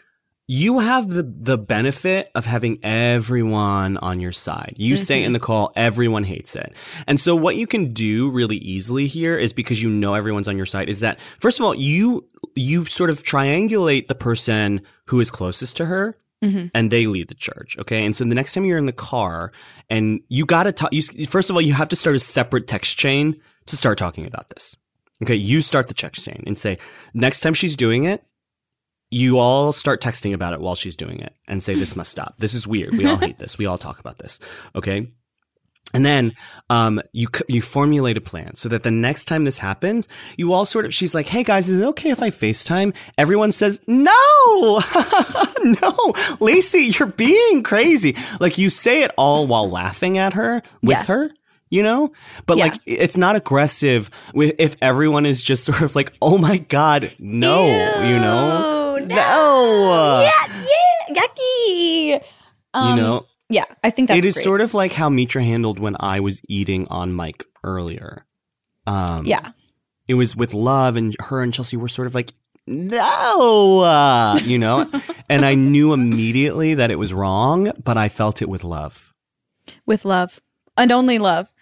[0.49, 4.75] you have the the benefit of having everyone on your side.
[4.77, 5.27] You say Mm-hmm.
[5.27, 6.73] in the call, everyone hates it.
[7.09, 10.57] And so what you can do really easily here is because you know everyone's on
[10.57, 15.19] your side is that first of all, you you sort of triangulate the person who
[15.21, 16.71] is closest to her Mhm.
[16.75, 17.77] and they lead the charge.
[17.81, 18.05] Okay.
[18.05, 19.53] And so the next time you're in the car
[19.91, 22.67] and you got to talk, you, first of all, you have to start a separate
[22.69, 24.77] text chain to start talking about this.
[25.23, 25.35] Okay.
[25.35, 26.79] You start the text chain and say,
[27.15, 28.23] next time she's doing it,
[29.11, 32.35] you all start texting about it while she's doing it and say, this must stop.
[32.39, 32.93] This is weird.
[32.97, 33.57] We all hate this.
[33.57, 34.41] We all talk about this.
[34.75, 35.09] Okay.
[35.95, 36.33] And then,
[36.69, 40.67] um, you, you formulate a plan so that the next time this happens, you all
[40.67, 42.93] sort of, she's like, Hey guys, is it okay if I FaceTime?
[43.17, 44.13] Everyone says, no,
[45.63, 48.17] no, Lacey, you're being crazy.
[48.41, 51.07] Like you say it all while laughing at her with Yes.
[51.07, 51.31] her.
[51.69, 52.13] You know,
[52.47, 52.65] but Yeah.
[52.67, 57.67] like it's not aggressive if everyone is just sort of like, oh my god, no,
[57.67, 60.65] you know, Ew, no, Yeah,
[61.11, 62.25] yeah, yucky.
[62.73, 64.45] Um, you know, Yeah, I think that's it is great.
[64.45, 68.25] sort of like how Mitra handled when I was eating on mic earlier.
[68.87, 69.51] Um, yeah.
[70.07, 72.33] it was with love, and her and Chelsea were sort of like,
[72.69, 74.89] no, uh, you know,
[75.29, 79.15] and I knew immediately that it was wrong, but I felt it with love.
[79.85, 80.41] with love
[80.77, 81.53] and only love.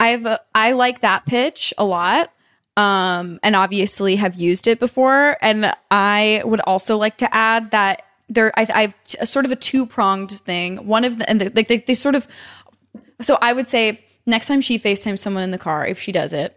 [0.00, 2.32] I've uh, I like that pitch a lot.
[2.76, 8.02] Um and obviously have used it before and I would also like to add that
[8.28, 10.86] there I I've t- a sort of a two-pronged thing.
[10.86, 12.26] One of the and the, like they, they sort of
[13.20, 16.32] so I would say next time she FaceTimes someone in the car if she does
[16.32, 16.56] it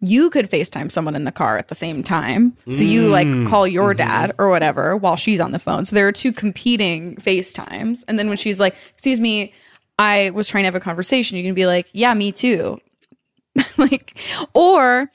[0.00, 2.56] you could FaceTime someone in the car at the same time.
[2.70, 5.84] So you like call your dad or whatever while she's on the phone.
[5.84, 8.04] So there are two competing FaceTimes.
[8.06, 9.52] And then when she's like, excuse me,
[9.98, 12.80] I was trying to have a conversation, you can be like, yeah, me too.
[13.76, 14.18] like,
[14.54, 15.10] or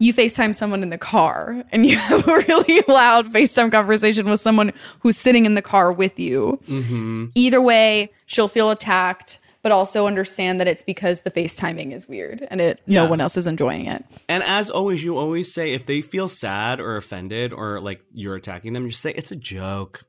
[0.00, 4.40] you FaceTime someone in the car and you have a really loud FaceTime conversation with
[4.40, 6.58] someone who's sitting in the car with you.
[6.66, 7.26] Mm-hmm.
[7.34, 12.46] Either way, she'll feel attacked, but also understand that it's because the FaceTiming is weird
[12.50, 14.04] and it no one else is enjoying it.
[14.28, 18.36] And as always, you always say if they feel sad or offended or like you're
[18.36, 20.06] attacking them, you say it's a joke.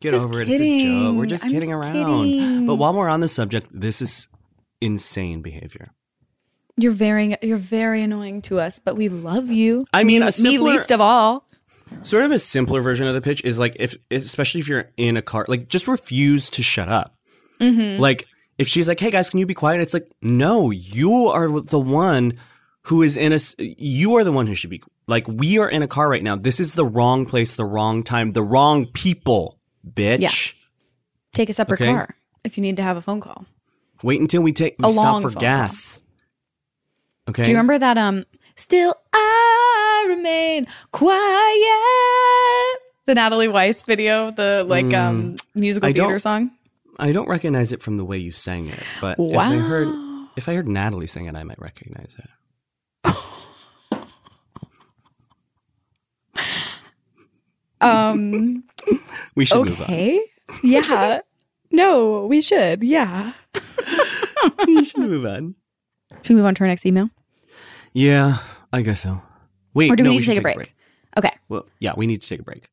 [0.00, 0.48] Get Just over it.
[0.50, 1.16] It's a joke.
[1.16, 1.92] We're just I'm kidding just around.
[1.92, 2.66] kidding.
[2.66, 4.28] But while we're on the subject, this is
[4.80, 5.88] insane behavior.
[6.76, 9.86] You're very you're very annoying to us, but we love you.
[9.94, 11.46] I mean, me simpler- least of all.
[12.02, 15.16] Sort of a simpler version of the pitch is like if, especially if you're in
[15.16, 17.16] a car, like just refuse to shut up.
[17.60, 18.00] Mm-hmm.
[18.00, 18.26] Like
[18.58, 21.78] if she's like, "Hey guys, can you be quiet?" It's like, no, you are the
[21.78, 22.38] one
[22.82, 25.26] who is in a You are the one who should be like.
[25.28, 26.36] We are in a car right now.
[26.36, 29.55] This is the wrong place, the wrong time, the wrong people,
[29.88, 30.20] bitch.
[30.20, 30.30] Yeah.
[31.32, 31.92] Take a separate Okay.
[31.92, 33.44] car if you need to have a phone call.
[34.02, 36.02] Wait until we take we A stop for gas.
[37.28, 37.44] Okay.
[37.44, 38.24] Do you remember that um
[38.56, 41.22] Still I remain quiet?
[43.06, 45.90] The Natalie Weiss video, the like um musical Mm.
[45.90, 46.50] I theater song.
[46.98, 49.88] I don't recognize it from the way you sang it, but if I heard
[50.36, 53.14] if I heard Natalie sing it, I might recognize it.
[57.80, 58.64] Um
[59.34, 59.84] We should move on.
[59.84, 60.20] okay.
[60.62, 61.20] Yeah.
[61.70, 62.82] no, we should.
[62.84, 63.32] Yeah.
[64.66, 65.54] we should move on.
[66.22, 67.10] Should we move on to our next email?
[67.92, 68.38] Yeah,
[68.72, 69.22] I guess so.
[69.74, 70.74] Wait, Or do we no, need to should take a break?
[71.18, 71.32] Okay.
[71.48, 72.68] Well, yeah, we need to take a break.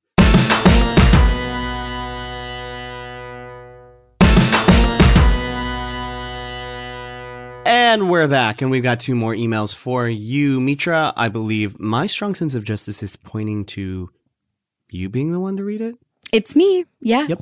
[7.65, 11.13] And we're back, and we've got two more emails for you, Mitra.
[11.15, 14.09] I believe my strong sense of justice is pointing to
[14.93, 15.95] you being the one to read it.
[16.31, 16.85] It's me.
[17.01, 17.29] Yes.
[17.29, 17.39] Yep.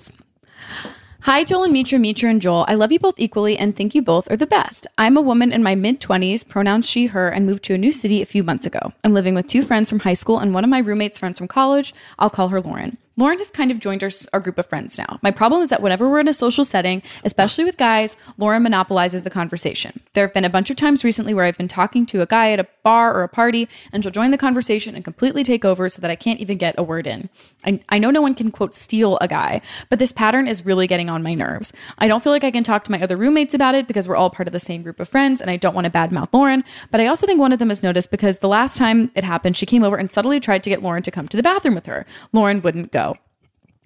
[1.25, 2.65] Hi, Joel and Mitra, Mitra and Joel.
[2.67, 4.87] I love you both equally and think you both are the best.
[4.97, 7.91] I'm a woman in my mid 20s, pronouns she, her, and moved to a new
[7.91, 8.93] city a few months ago.
[9.03, 11.47] I'm living with two friends from high school and one of my roommates' friends from
[11.47, 11.93] college.
[12.17, 12.97] I'll call her Lauren.
[13.17, 15.19] Lauren has kind of joined our, our group of friends now.
[15.21, 19.23] My problem is that whenever we're in a social setting, especially with guys, Lauren monopolizes
[19.23, 19.99] the conversation.
[20.13, 22.51] There have been a bunch of times recently where I've been talking to a guy
[22.51, 25.89] at a bar or a party, and she'll join the conversation and completely take over
[25.89, 27.29] so that I can't even get a word in.
[27.65, 30.87] I, I know no one can, quote, steal a guy, but this pattern is really
[30.87, 31.73] getting on my nerves.
[31.97, 34.15] I don't feel like I can talk to my other roommates about it because we're
[34.15, 36.63] all part of the same group of friends, and I don't want to badmouth Lauren,
[36.91, 39.57] but I also think one of them has noticed because the last time it happened,
[39.57, 41.85] she came over and subtly tried to get Lauren to come to the bathroom with
[41.85, 42.05] her.
[42.31, 43.00] Lauren wouldn't go.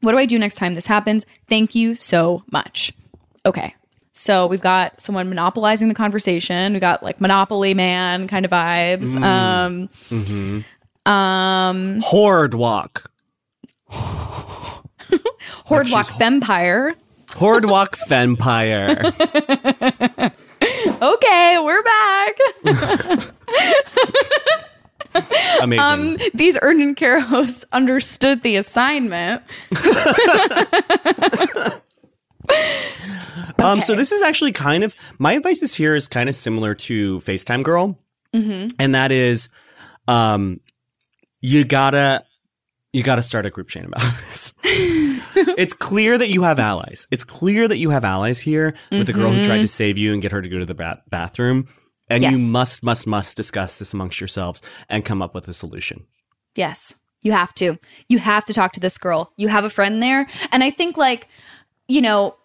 [0.05, 1.25] What do I do next time this happens?
[1.49, 2.93] Thank you so much.
[3.45, 3.73] Okay.
[4.13, 6.73] So we've got someone monopolizing the conversation.
[6.73, 9.21] We got like Monopoly Man kind of vibes.
[9.21, 9.89] Um,
[11.11, 13.11] um, Horde walk.
[15.65, 16.95] Horde Walk Vampire.
[17.35, 19.01] Horde walk vampire.
[21.01, 22.37] Okay, we're back.
[25.61, 25.79] Amazing.
[25.79, 29.41] Um, these urgent care hosts understood the assignment.
[33.57, 36.75] Um, so this is actually kind of my advice is here is kind of similar
[36.75, 37.97] to FaceTime Girl,
[38.79, 39.49] and that is,
[40.07, 40.59] um,
[41.41, 42.23] you gotta
[42.93, 44.53] you gotta start a group chain about this.
[44.63, 47.07] it's clear that you have allies.
[47.11, 50.13] It's clear that you have allies here with the girl who tried to save you
[50.13, 51.67] and get her to go to the ba- bathroom,
[52.09, 56.05] and you must must must discuss this amongst yourselves and come up with a solution.
[56.55, 57.77] Yes, you have to.
[58.07, 59.31] You have to talk to this girl.
[59.37, 60.27] You have a friend there.
[60.51, 61.27] And I think, like,
[61.87, 62.35] you know,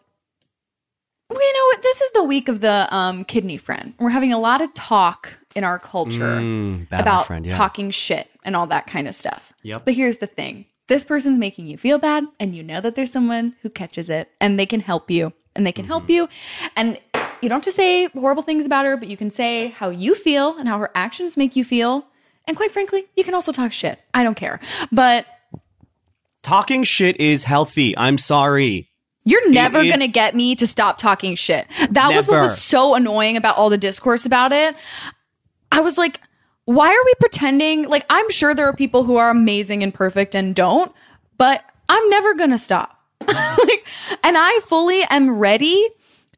[1.31, 1.83] you know what?
[1.83, 3.95] This is the week of the um, kidney friend.
[4.01, 7.57] We're having a lot of talk in our culture Mm, about friend, yeah.
[7.57, 9.53] talking shit and all that kind of stuff.
[9.63, 9.85] Yep.
[9.85, 13.13] But here's the thing this person's making you feel bad, and you know that there's
[13.13, 16.13] someone who catches it and they can help you and they can help Mm-hmm.
[16.13, 16.29] you.
[16.77, 16.99] And
[17.43, 20.15] you don't have to say horrible things about her, but you can say how you
[20.15, 22.07] feel and how her actions make you feel.
[22.47, 24.01] And quite frankly, you can also talk shit.
[24.15, 24.61] I don't care.
[24.91, 25.27] But
[26.43, 27.97] Talking shit is healthy.
[27.97, 28.89] I'm sorry.
[29.25, 31.67] You're never going to get me to stop talking shit.
[31.91, 34.75] That was what was so annoying about all the discourse about it.
[35.71, 36.21] I was like,
[36.65, 37.85] why are we pretending?
[37.89, 40.93] Like, I'm sure there are people who are amazing and perfect and don't,
[41.37, 42.99] but I'm never going to stop.
[43.29, 43.87] like,
[44.25, 45.91] and I fully am ready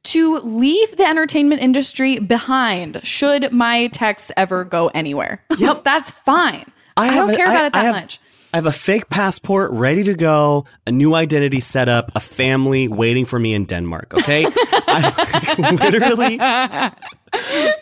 [0.04, 5.44] to leave the entertainment industry behind should my texts ever go anywhere.
[5.58, 5.84] Yep.
[5.84, 6.66] That's fine.
[6.96, 8.20] I, have don't a- care about it that have- much.
[8.54, 12.86] I have a fake passport ready to go, a new identity set up, a family
[12.86, 14.12] waiting for me in Denmark.
[14.12, 16.34] Okay, I, literally,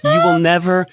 [0.04, 0.86] you will never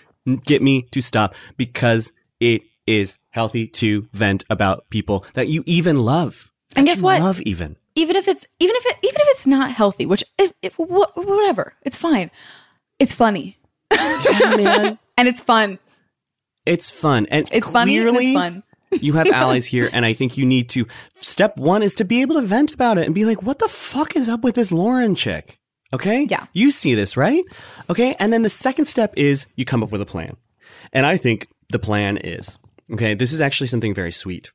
[0.45, 5.99] get me to stop because it is healthy to vent about people that you even
[5.99, 6.51] love.
[6.75, 7.21] And guess what?
[7.21, 7.77] Love even.
[7.97, 11.73] Even if it's even if it even if it's not healthy which if, if whatever
[11.81, 12.29] it's fine
[12.99, 13.57] it's funny
[13.91, 14.97] Yeah, man.
[15.17, 15.79] and it's fun
[16.65, 18.63] It's fun and it's funny and clearly it's fun
[19.01, 20.87] you have allies here, and I think you need to.
[21.19, 23.67] Step one is to be able to vent about it and be like, "What the
[23.67, 25.59] fuck is up with this Lauren chick?"
[25.91, 26.45] Okay, Yeah.
[26.53, 27.43] you see this, right?
[27.89, 30.37] Okay, and then the second step is you come up with a plan,
[30.93, 32.57] and I think the plan is
[32.93, 33.13] okay.
[33.13, 34.53] This is actually something very sweet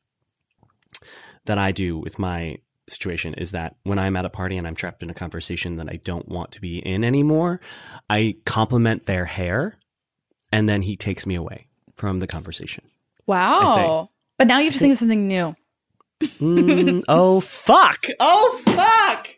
[1.45, 2.57] that I do with my
[2.89, 5.89] situation is that when I'm at a party and I'm trapped in a conversation that
[5.89, 7.61] I don't want to be in anymore,
[8.11, 9.79] I compliment their hair,
[10.51, 12.85] and then he takes me away from the conversation.
[13.27, 14.09] wow
[14.39, 15.55] but now you have to think of something new
[16.41, 18.07] Mm, oh fuck!
[18.21, 19.29] Oh fuck!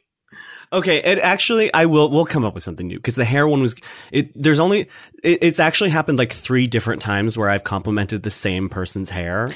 [0.72, 3.62] Okay, it actually I will we'll come up with something new because the hair one
[3.62, 3.74] was
[4.12, 4.30] it.
[4.34, 4.80] There's only
[5.22, 9.50] it, it's actually happened like three different times where I've complimented the same person's hair.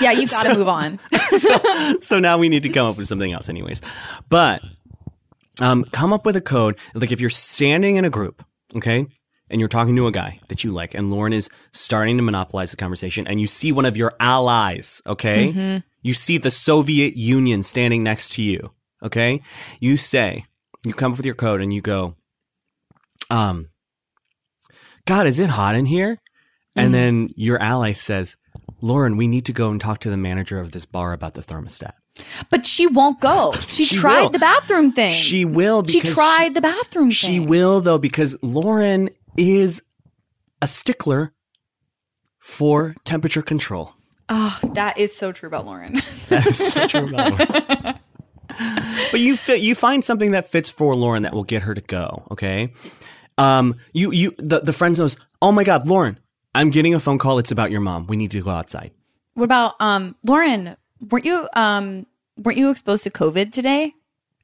[0.00, 0.98] Yeah you've gotta move on
[2.00, 3.80] so now we need to come up with something else, anyways.
[4.28, 4.62] But
[5.60, 6.78] um, come up with a code.
[6.94, 8.44] Like if you're standing in a group,
[8.76, 9.06] okay,
[9.50, 12.70] and you're talking to a guy that you like, and Lauren is starting to monopolize
[12.70, 17.62] the conversation, and you see one of your allies, okay, you see the Soviet Union
[17.62, 18.72] standing next to you,
[19.02, 19.40] okay,
[19.80, 20.44] you say,
[20.84, 22.14] you come up with your code, and you go,
[23.30, 23.68] um,
[25.06, 26.18] God, is it hot in here?
[26.76, 28.36] And then your ally says,
[28.80, 31.42] Lauren, we need to go and talk to the manager of this bar about the
[31.42, 31.92] thermostat.
[32.50, 34.30] but she won't go she, She tried will.
[34.30, 39.10] the bathroom thing She will she tried the bathroom She thing will though because Lauren
[39.36, 39.82] is
[40.62, 41.32] a stickler
[42.38, 43.94] for temperature control.
[44.28, 46.00] Oh, that is so true about Lauren.
[46.28, 47.98] That is so true about Lauren.
[49.10, 51.80] but you fit, you find something that fits for Lauren that will get her to
[51.80, 52.26] go.
[52.32, 52.72] Okay.
[53.38, 56.18] Um, you, you, the, the friend knows, oh my God, Lauren,
[56.54, 57.38] I'm getting a phone call.
[57.38, 58.06] It's about your mom.
[58.06, 58.90] We need to go outside.
[59.34, 60.76] what about um Lauren?
[61.10, 63.94] Weren't you um weren't you exposed to COVID today?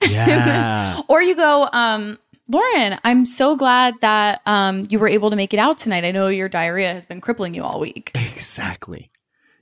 [0.02, 1.00] Yeah.
[1.08, 5.52] Or you go, um, Lauren, I'm so glad that um you were able to make
[5.54, 6.04] it out tonight.
[6.04, 8.10] I know your diarrhea has been crippling you all week.
[8.14, 9.10] exactly.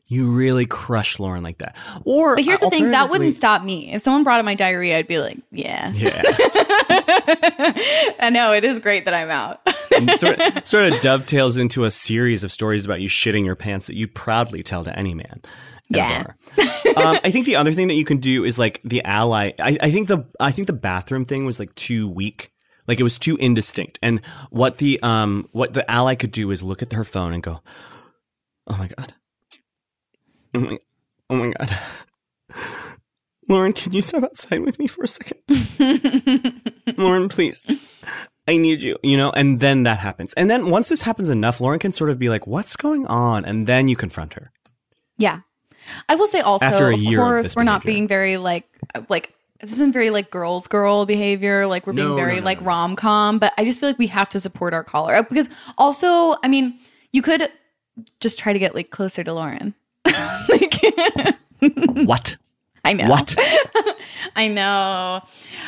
[0.09, 1.75] You really crush Lauren like that.
[2.05, 3.95] Or, But here's the thing, that wouldn't stop me.
[3.95, 5.91] If someone brought up my diarrhea, I'd be like, yeah.
[5.95, 6.21] Yeah.
[8.21, 9.61] I know it is great that I'm out.
[10.17, 13.97] sort, sort of dovetails into a series of stories about you shitting your pants that
[13.97, 15.43] you'd proudly tell to any man.
[15.89, 16.33] Yeah.
[16.97, 19.53] um, I think the other thing that you can do is like the ally.
[19.59, 22.53] I, I think the I think the bathroom thing was like too weak.
[22.89, 23.99] Like it was too indistinct.
[24.03, 24.21] And
[24.51, 27.61] what the um what the ally could do is look at her phone and go,
[28.67, 29.15] "Oh my god,
[30.55, 30.79] oh my,
[31.31, 31.79] oh my god,
[33.49, 35.39] Lauren, can you step outside with me for a second?
[36.99, 37.67] Lauren, please."
[38.49, 40.33] I need you, you know, and then that happens.
[40.35, 43.45] And then once this happens enough, Lauren can sort of be like, what's going on?
[43.45, 44.51] And then you confront her.
[45.17, 45.41] yeah.
[46.09, 48.37] I will say also, After a of year of course, this we're not being very
[48.37, 48.65] like,
[49.09, 51.67] like, this isn't very like girls girl behavior.
[51.67, 53.99] Like we're being No, very no, no, like rom com, but I just feel like
[53.99, 56.79] we have to support our caller Uh, because also, I mean,
[57.13, 57.49] you could
[58.21, 59.75] just try to get like closer to Lauren.
[60.05, 60.81] like,
[62.07, 62.37] What?
[62.85, 63.09] I know.
[63.09, 63.35] What?
[64.37, 65.21] I know.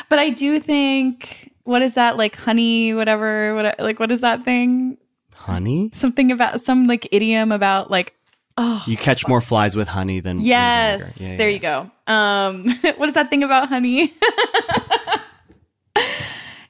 [0.09, 4.45] But I do think what is that like honey whatever what like what is that
[4.45, 4.97] thing?
[5.35, 5.91] Honey?
[5.93, 8.13] Something about some like idiom about like
[8.57, 11.17] oh You catch more flies with honey than yes.
[11.17, 11.31] vinegar.
[11.31, 11.55] Yeah, there yeah.
[11.55, 11.91] you go.
[12.11, 14.13] Um what is that thing about honey?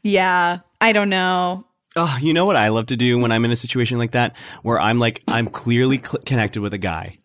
[0.04, 1.66] yeah, I don't know.
[1.98, 4.36] Oh, you know what I love to do when I'm in a situation like that,
[4.64, 7.20] where I'm like, I'm clearly cl- connected with a guy,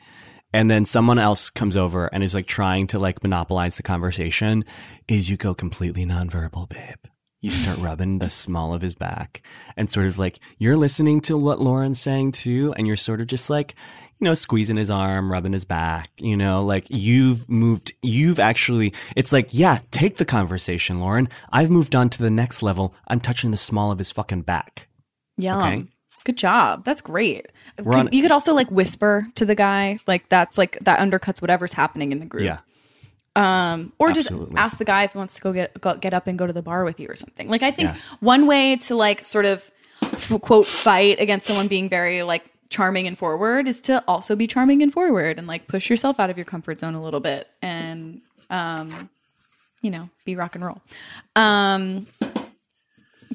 [0.52, 4.64] and then someone else comes over and is like trying to like monopolize the conversation.
[5.08, 7.09] Is you go completely nonverbal, babe.
[7.40, 9.42] You start rubbing the small of his back
[9.76, 13.28] and sort of like you're listening to what Lauren's saying too, and you're sort of
[13.28, 13.74] just like,
[14.18, 18.92] you know, squeezing his arm, rubbing his back, you know, like you've moved, you've actually,
[19.16, 21.30] it's like, yeah, take the conversation, Lauren.
[21.50, 22.94] I've moved on to the next level.
[23.08, 24.88] I'm touching the small of his fucking back.
[25.38, 25.86] yeah Okay.
[26.24, 26.84] Good job.
[26.84, 27.46] That's great.
[27.78, 31.40] Could- on- you could also like whisper to the guy, like that's like that undercuts
[31.40, 32.44] whatever's happening in the group.
[32.44, 32.58] Yeah.
[33.36, 34.46] Um or Absolutely.
[34.48, 36.46] just ask the guy if he wants to go get go, get up and go
[36.46, 37.96] to the bar with you or something like i think Yeah.
[38.18, 39.70] one way to like sort of
[40.42, 44.82] quote fight against someone being very like charming and forward is to also be charming
[44.82, 48.20] and forward and like push yourself out of your comfort zone a little bit and
[48.50, 49.08] um
[49.80, 50.82] you know be rock and roll
[51.36, 52.06] um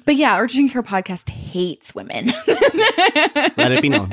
[0.06, 4.12] but yeah Urgent Care podcast hates women Let it be known.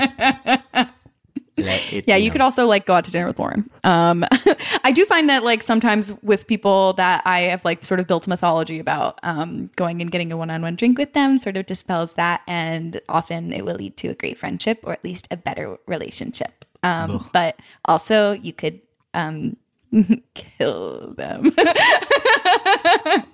[1.56, 2.32] It Yeah, you known.
[2.32, 3.68] could also like go out to dinner with Lauren.
[3.84, 4.24] Um,
[4.84, 8.26] I do find that like sometimes with people that I have like sort of built
[8.26, 12.14] a mythology about, um, going and getting a one-on-one drink with them sort of dispels
[12.14, 15.78] that, and often it will lead to a great friendship or at least a better
[15.86, 16.64] relationship.
[16.82, 18.80] Um, but also you could
[19.14, 19.56] um,
[20.34, 21.52] kill them.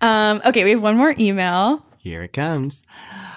[0.00, 1.84] um, okay, we have one more email.
[2.08, 2.86] Here it comes.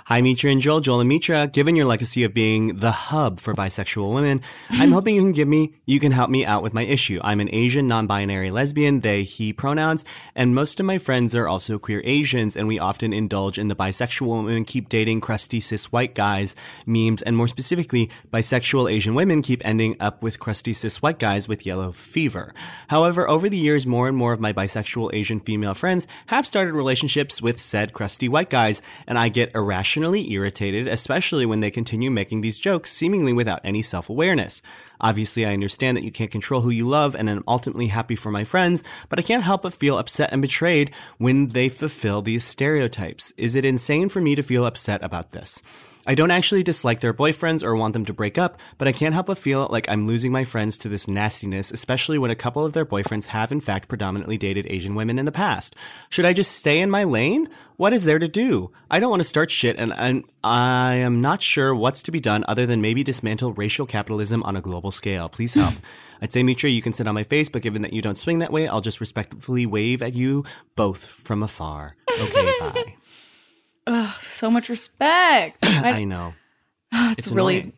[0.05, 0.79] Hi, Mitra and Joel.
[0.79, 5.15] Joel and Mitra, given your legacy of being the hub for bisexual women, I'm hoping
[5.15, 7.19] you can give me, you can help me out with my issue.
[7.21, 10.05] I'm an Asian, non-binary lesbian, they, he pronouns,
[10.35, 13.75] and most of my friends are also queer Asians, and we often indulge in the
[13.75, 16.55] bisexual women keep dating crusty cis white guys
[16.85, 21.49] memes, and more specifically, bisexual Asian women keep ending up with crusty cis white guys
[21.49, 22.53] with yellow fever.
[22.87, 26.73] However, over the years, more and more of my bisexual Asian female friends have started
[26.73, 28.60] relationships with said crusty white guys,
[29.07, 33.81] and I get irrationally irritated, especially when they continue making these jokes seemingly without any
[33.81, 34.61] self-awareness.
[34.99, 38.31] Obviously, I understand that you can't control who you love, and I'm ultimately happy for
[38.31, 42.43] my friends, but I can't help but feel upset and betrayed when they fulfill these
[42.43, 43.33] stereotypes.
[43.37, 45.61] Is it insane for me to feel upset about this?
[46.07, 49.13] I don't actually dislike their boyfriends or want them to break up, but I can't
[49.13, 52.65] help but feel like I'm losing my friends to this nastiness, especially when a couple
[52.65, 55.75] of their boyfriends have in fact predominantly dated Asian women in the past.
[56.09, 57.49] Should I just stay in my lane?
[57.77, 58.71] What is there to do?
[58.89, 62.19] I don't want to start shit and I'm, I am not sure what's to be
[62.19, 65.29] done other than maybe dismantle racial capitalism on a global scale.
[65.29, 65.75] Please help.
[66.21, 68.39] I'd say, Mitra, you can sit on my face, but given that you don't swing
[68.39, 70.45] that way, I'll just respectfully wave at you
[70.75, 71.95] both from afar.
[72.19, 72.95] Okay, bye.
[73.93, 75.59] Ugh, so much respect.
[75.63, 76.33] I- I know.
[76.93, 77.73] it's, It's really annoying.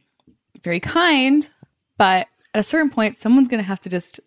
[0.63, 1.49] very kind,
[1.97, 4.19] but at a certain point, someone's going to have to just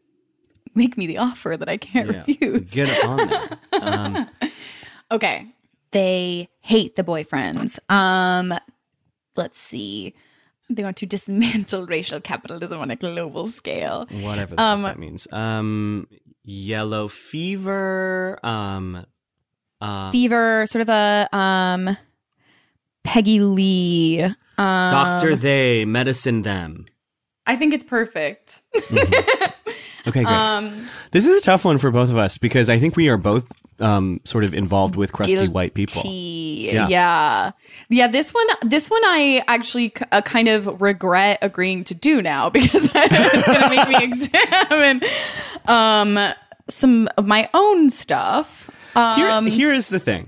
[0.74, 2.24] make me the offer that I can't Yeah.
[2.26, 2.70] refuse.
[2.72, 3.48] Get on there.
[3.80, 4.28] Um,
[5.10, 5.46] Okay.
[5.92, 7.78] They hate the boyfriends.
[7.88, 8.52] Um,
[9.36, 10.14] let's see.
[10.68, 14.06] they want to dismantle racial capitalism on a global scale.
[14.10, 15.28] Whatever the Um, fuck that means.
[15.32, 16.08] Um,
[16.42, 18.38] yellow fever.
[18.42, 19.06] Um,
[19.80, 21.96] uh, Fever, sort of a um,
[23.04, 24.22] Peggy Lee.
[24.22, 26.86] Um, doctor they, medicine them.
[27.46, 28.62] I think it's perfect.
[30.06, 30.26] Okay, great.
[30.26, 33.16] Um, this is a tough one for both of us because I think we are
[33.16, 33.44] both
[33.78, 35.48] um sort of involved with crusty Guilty.
[35.52, 36.02] white people.
[36.06, 36.88] Yeah.
[36.88, 37.50] Yeah.
[37.90, 42.22] yeah, This one, this one, I actually k- uh, kind of regret agreeing to do
[42.22, 45.02] now because it's going to make me examine
[45.66, 46.32] um,
[46.68, 48.70] some of my own stuff.
[48.96, 50.26] Here, Um, here is the thing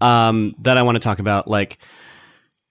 [0.00, 1.78] um, that I want to talk about, like,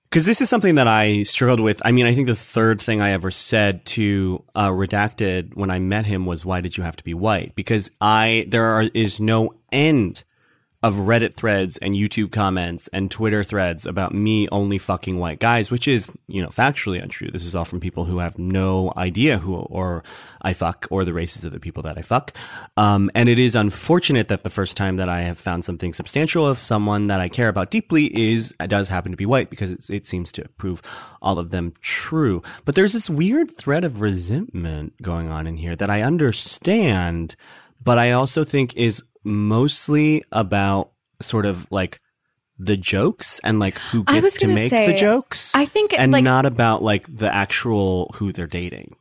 [0.09, 1.81] because this is something that I struggled with.
[1.83, 5.79] I mean, I think the third thing I ever said to uh, Redacted when I
[5.79, 9.19] met him was, "Why did you have to be white?" Because I there are, is
[9.19, 10.23] no end
[10.87, 15.69] of Reddit threads and YouTube comments and Twitter threads about me only fucking white guys,
[15.69, 17.29] which is, you know, factually untrue.
[17.29, 20.03] This is all from people who have no idea who or
[20.41, 22.33] I fuck or the races of the people that I fuck.
[22.77, 26.47] Um, and it is unfortunate that the first time that I have found something substantial
[26.47, 29.89] of someone that I care about deeply is does happen to be white because it,
[29.89, 30.81] it seems to prove
[31.21, 32.41] all of them true.
[32.63, 37.35] But there's this weird thread of resentment going on in here that I understand,
[37.83, 41.99] but I also think is mostly about sort of like
[42.57, 45.53] the jokes and like who gets to make say, the jokes.
[45.53, 48.95] I think, and like- not about like the actual who they're dating.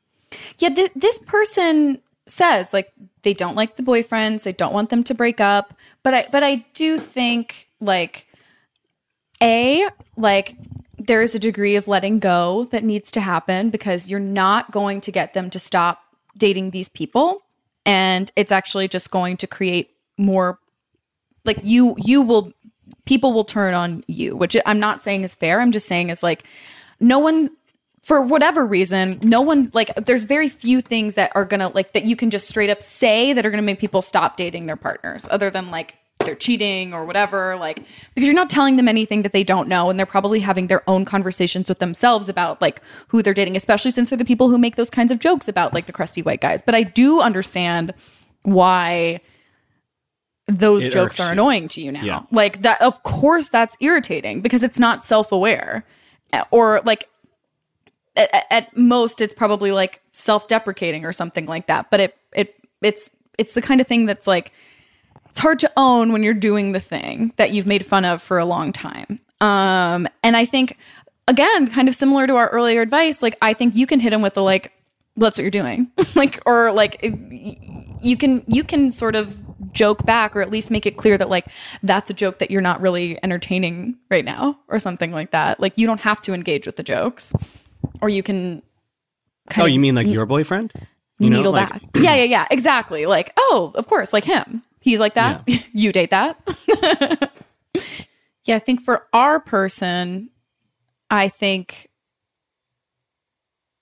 [0.58, 5.04] Yeah, th- this person says like they don't like the boyfriends, they don't want them
[5.04, 8.26] to break up, but I but I do think like
[9.42, 10.56] a like
[10.98, 15.00] there is a degree of letting go that needs to happen because you're not going
[15.02, 16.02] to get them to stop
[16.36, 17.42] dating these people
[17.84, 20.58] and it's actually just going to create more
[21.44, 22.52] like you you will
[23.04, 25.60] people will turn on you which i'm not saying is fair.
[25.60, 26.44] I'm just saying is like
[27.00, 27.50] no one
[28.02, 32.04] for whatever reason no one like there's very few things that are gonna like that
[32.04, 35.26] you can just straight up say that are gonna make people stop dating their partners
[35.30, 39.32] other than like they're cheating or whatever like because you're not telling them anything that
[39.32, 43.22] they don't know and they're probably having their own conversations with themselves about like who
[43.22, 45.86] they're dating especially since they're the people who make those kinds of jokes about like
[45.86, 46.60] the crusty white guys.
[46.62, 47.94] But i do understand
[48.42, 49.20] why
[50.48, 51.32] those It jokes are you.
[51.32, 52.02] annoying to you now.
[52.04, 52.22] Yeah.
[52.30, 55.84] Like that of course that's irritating because it's not self-aware.
[56.32, 57.08] Uh, Or like
[58.16, 61.90] at, at most it's probably like self-deprecating or something like that.
[61.90, 64.52] But it it it's it's the kind of thing that's like
[65.30, 68.38] it's hard to own when you're doing the thing that you've made fun of for
[68.38, 69.20] a long time.
[69.40, 70.78] Um and I think
[71.28, 74.22] again, kind of similar to our earlier advice, like I think you can hit him
[74.22, 74.72] with the like
[75.16, 75.90] that's what you're doing.
[76.14, 77.58] like or like y-
[78.00, 79.36] you can you can sort of
[79.72, 81.46] joke back or at least make it clear that like
[81.82, 85.60] that's a joke that you're not really entertaining right now or something like that.
[85.60, 87.32] Like you don't have to engage with the jokes
[88.00, 88.62] or you can
[89.56, 90.72] Oh, you mean like your boyfriend?
[91.18, 91.82] You know, needle like back.
[91.96, 93.06] yeah, yeah, yeah, exactly.
[93.06, 94.62] Like, oh, of course, like him.
[94.80, 95.48] He's like that.
[95.72, 96.36] you date that.
[98.44, 100.30] yeah, I think for our person,
[101.10, 101.88] I think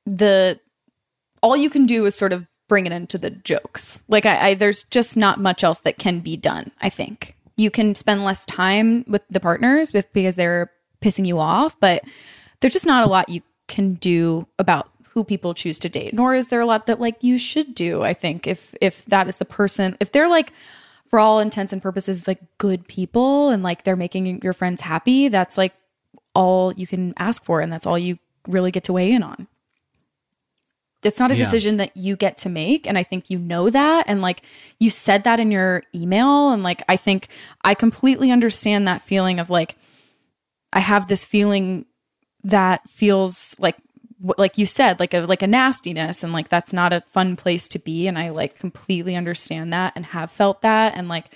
[0.07, 0.61] the
[1.43, 4.05] all you can do is sort of bring it into the jokes.
[4.09, 7.37] Like I, I there's just not much else that can be done, I think.
[7.57, 12.03] You can spend less time with the partners with because they're pissing you off, but
[12.61, 16.15] there's just not a lot you can do about who people choose to date.
[16.15, 19.29] Nor is there a lot that like you should do, I think, if if that
[19.29, 20.53] is the person if they're like
[21.09, 25.29] for all intents and purposes like good people and like they're making your friends happy,
[25.29, 25.75] that's like
[26.35, 29.47] all you can ask for and that's all you really get to weigh in on
[31.05, 31.40] it's not a Yeah.
[31.40, 34.42] decision that you get to make and i think you know that and like
[34.78, 37.28] you said that in your email and like i think
[37.62, 39.76] i completely understand that feeling of like
[40.72, 41.86] i have this feeling
[42.42, 43.76] that feels like
[44.38, 47.68] like you said like a like a nastiness and like that's not a fun place
[47.68, 51.34] to be and i like completely understand that and have felt that and like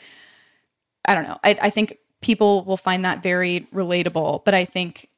[1.04, 5.08] i don't know i, I think people will find that very relatable but i think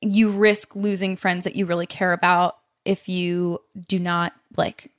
[0.00, 4.90] you risk losing friends that you really care about if you do not like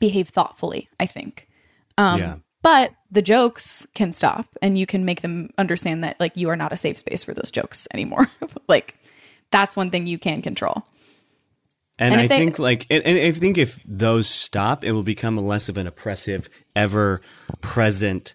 [0.00, 1.48] behave thoughtfully i think.
[1.96, 2.36] Um Yeah.
[2.62, 6.56] but the jokes can stop and you can make them understand that like you are
[6.56, 8.26] not a safe space for those jokes anymore.
[8.68, 8.96] Like
[9.50, 10.84] that's one thing you can control.
[11.98, 15.04] And, And I they- think like, and, and I think if those stop, it will
[15.04, 17.20] become less of an oppressive, ever
[17.60, 18.34] present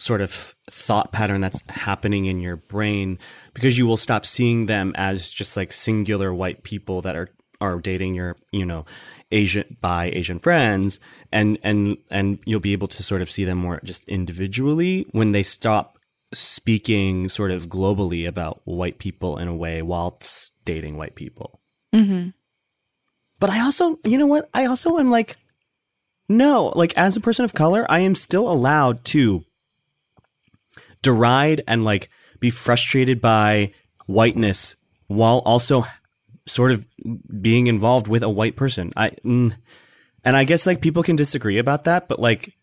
[0.00, 3.18] sort of thought pattern that's happening in your brain
[3.54, 7.28] because you will stop seeing them as just like singular white people that are
[7.60, 8.86] are dating your you know
[9.30, 10.98] asian by asian friends
[11.30, 15.32] and and and you'll be able to sort of see them more just individually when
[15.32, 15.98] they stop
[16.32, 21.60] speaking sort of globally about white people in a way whilst dating white people.
[21.94, 22.30] Mm-hmm.
[23.38, 24.48] But I also, you know what?
[24.54, 25.36] I also am like,
[26.28, 29.44] no, like as a person of color, I am still allowed to
[31.02, 33.72] deride and like be frustrated by
[34.06, 34.76] whiteness
[35.06, 35.84] while also
[36.46, 36.86] sort of
[37.40, 38.92] being involved with a white person.
[38.96, 39.54] I mm,
[40.24, 42.54] and I guess like people can disagree about that, but like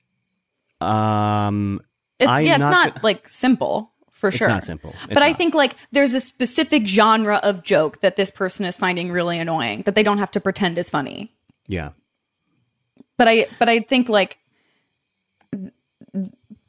[0.82, 1.82] um
[2.20, 4.48] It's I'm yeah, it's not not, like simple for sure.
[4.48, 4.94] it's not simple.
[5.04, 8.78] It's but I think like there's a specific genre of joke that this person is
[8.78, 11.34] finding really annoying that they don't have to pretend is funny.
[11.68, 11.92] yeah.
[13.18, 14.38] But I but I think like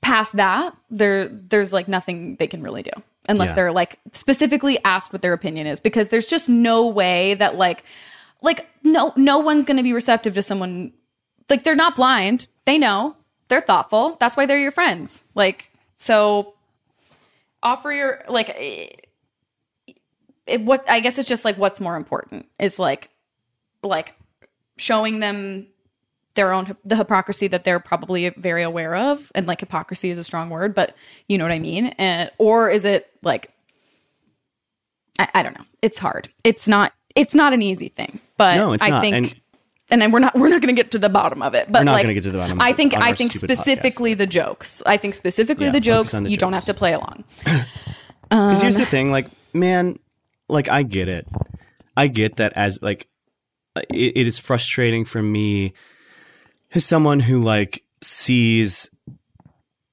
[0.09, 2.91] past that there there's like nothing they can really do
[3.29, 3.55] unless Yeah.
[3.57, 7.85] they're like specifically asked what their opinion is because there's just no way that like
[8.43, 10.93] like no no one's going to be receptive to someone
[11.51, 12.49] like they're not blind.
[12.65, 13.17] They know.
[13.49, 14.17] They're thoughtful.
[14.21, 15.23] That's why they're your friends.
[15.35, 16.55] Like so
[17.63, 18.89] offer your like eh,
[20.47, 23.09] it, what i guess it's just like what's more important is like
[23.83, 24.15] like
[24.77, 25.67] showing them
[26.39, 30.25] their own the hypocrisy that they're probably very aware of and like hypocrisy is a
[30.25, 30.95] strong word but
[31.29, 33.51] you know what i mean and or is it like
[35.19, 38.73] I, I don't know it's hard it's not it's not an easy thing but No,
[38.73, 39.01] it's i not.
[39.03, 39.35] think And-
[39.91, 41.81] and then we're not we're not going to get to the bottom of it but
[41.81, 43.57] We're not like, gonna get to the bottom of i think i think stupid podcast.
[43.63, 46.93] specifically the jokes i think specifically Yeah, the jokes the you don't have to play
[46.93, 47.25] along
[48.31, 49.99] Because here's the thing, like, man,
[50.51, 51.27] like I get it.
[51.97, 53.09] I get that as like
[53.91, 55.73] it, it is frustrating for me
[56.75, 58.91] as someone who like sees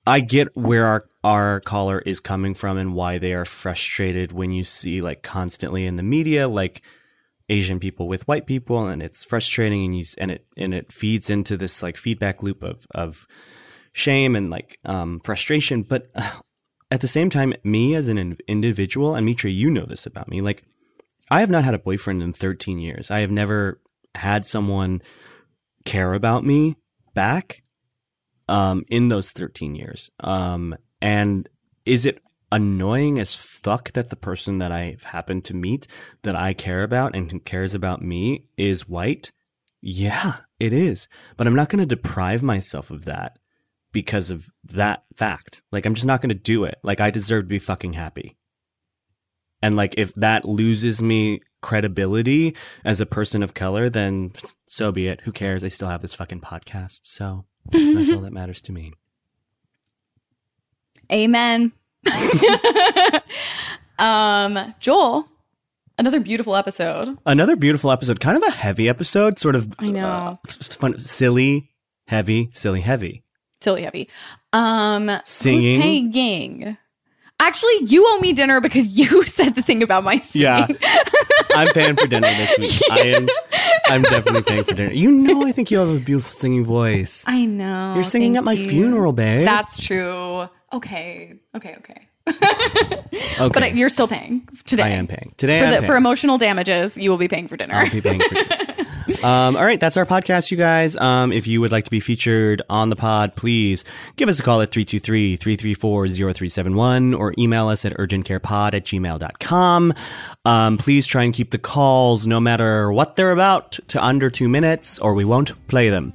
[0.07, 4.51] I get where our our caller is coming from and why they are frustrated when
[4.51, 6.81] you see like constantly in the media like
[7.49, 11.29] Asian people with white people and it's frustrating and you and it and it feeds
[11.29, 13.25] into this like feedback loop of of
[13.93, 15.81] shame and like um frustration.
[15.83, 16.39] But uh,
[16.91, 20.41] at the same time me as an individual and Mitra you know this about me
[20.41, 20.63] like
[21.31, 23.09] I have not had a boyfriend in 13 years.
[23.09, 23.81] I have never
[24.13, 25.01] had someone
[25.85, 26.75] care about me
[27.13, 27.63] back
[28.47, 30.11] um in those 13 years.
[30.19, 31.47] Um and
[31.85, 32.21] is it
[32.51, 35.87] annoying as fuck that the person that I've happened to meet
[36.23, 39.31] that I care about and who cares about me is white?
[39.81, 41.07] Yeah it is.
[41.37, 43.37] But I'm not going to deprive myself of that
[43.91, 45.61] because of that fact.
[45.71, 46.79] Like I'm just not going to do it.
[46.83, 48.37] Like I deserve to be fucking happy.
[49.61, 54.31] And like if that loses me credibility as a person of color then
[54.67, 58.33] so be it who cares I still have this fucking podcast so that's all that
[58.41, 58.93] matters to me
[61.11, 61.71] Amen.
[63.99, 65.27] um, Joel,
[65.97, 67.17] another beautiful episode.
[67.25, 69.73] Another beautiful episode, kind of a heavy episode, sort of.
[69.79, 70.07] I know.
[70.07, 71.71] uh, fun, silly,
[72.07, 73.23] heavy, silly, heavy.
[73.61, 74.09] Silly heavy.
[74.53, 75.81] Um, Singing.
[75.81, 76.77] Who's paying?
[77.39, 80.45] Actually, you owe me dinner because you said the thing about my singing.
[80.47, 80.67] Yeah.
[81.55, 82.91] I'm paying for dinner this week.
[82.91, 83.27] I am.
[83.87, 84.91] I'm definitely paying for dinner.
[84.91, 87.23] You know, I think you have a beautiful singing voice.
[87.27, 87.93] I know.
[87.95, 88.67] You're singing at my you.
[88.69, 89.45] funeral, babe.
[89.45, 90.47] That's true.
[90.73, 91.35] Okay.
[91.55, 91.75] Okay.
[91.77, 92.01] Okay.
[92.27, 93.49] okay.
[93.53, 94.83] But you're still paying today.
[94.83, 95.59] I am paying today.
[95.59, 97.75] For, I'm the, for emotional damages, you will be paying for dinner.
[97.75, 98.65] I'll be paying for dinner.
[99.23, 100.95] Um, all right, that's our podcast, you guys.
[100.97, 103.83] Um, if you would like to be featured on the pod, please
[104.15, 109.93] give us a call at 323-334-0371 or email us at urgentcarepod at gmail.com.
[110.45, 114.49] Um, please try and keep the calls, no matter what they're about, to under two
[114.49, 116.13] minutes or we won't play them.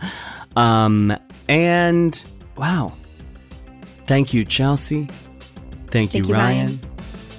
[0.57, 1.16] Um,
[1.49, 2.22] and
[2.57, 2.93] wow.
[4.07, 5.09] Thank you, Chelsea.
[5.91, 6.66] Thank, you, Thank you, Ryan.
[6.66, 6.80] Ryan.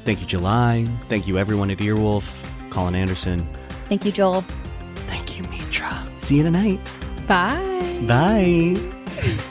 [0.05, 0.87] Thank you, July.
[1.09, 2.47] Thank you, everyone at Earwolf.
[2.69, 3.47] Colin Anderson.
[3.89, 4.45] Thank you, Joel.
[5.11, 5.91] Thank you, Mitra.
[6.19, 6.79] See you tonight.
[7.27, 7.99] Bye.
[8.07, 9.41] Bye.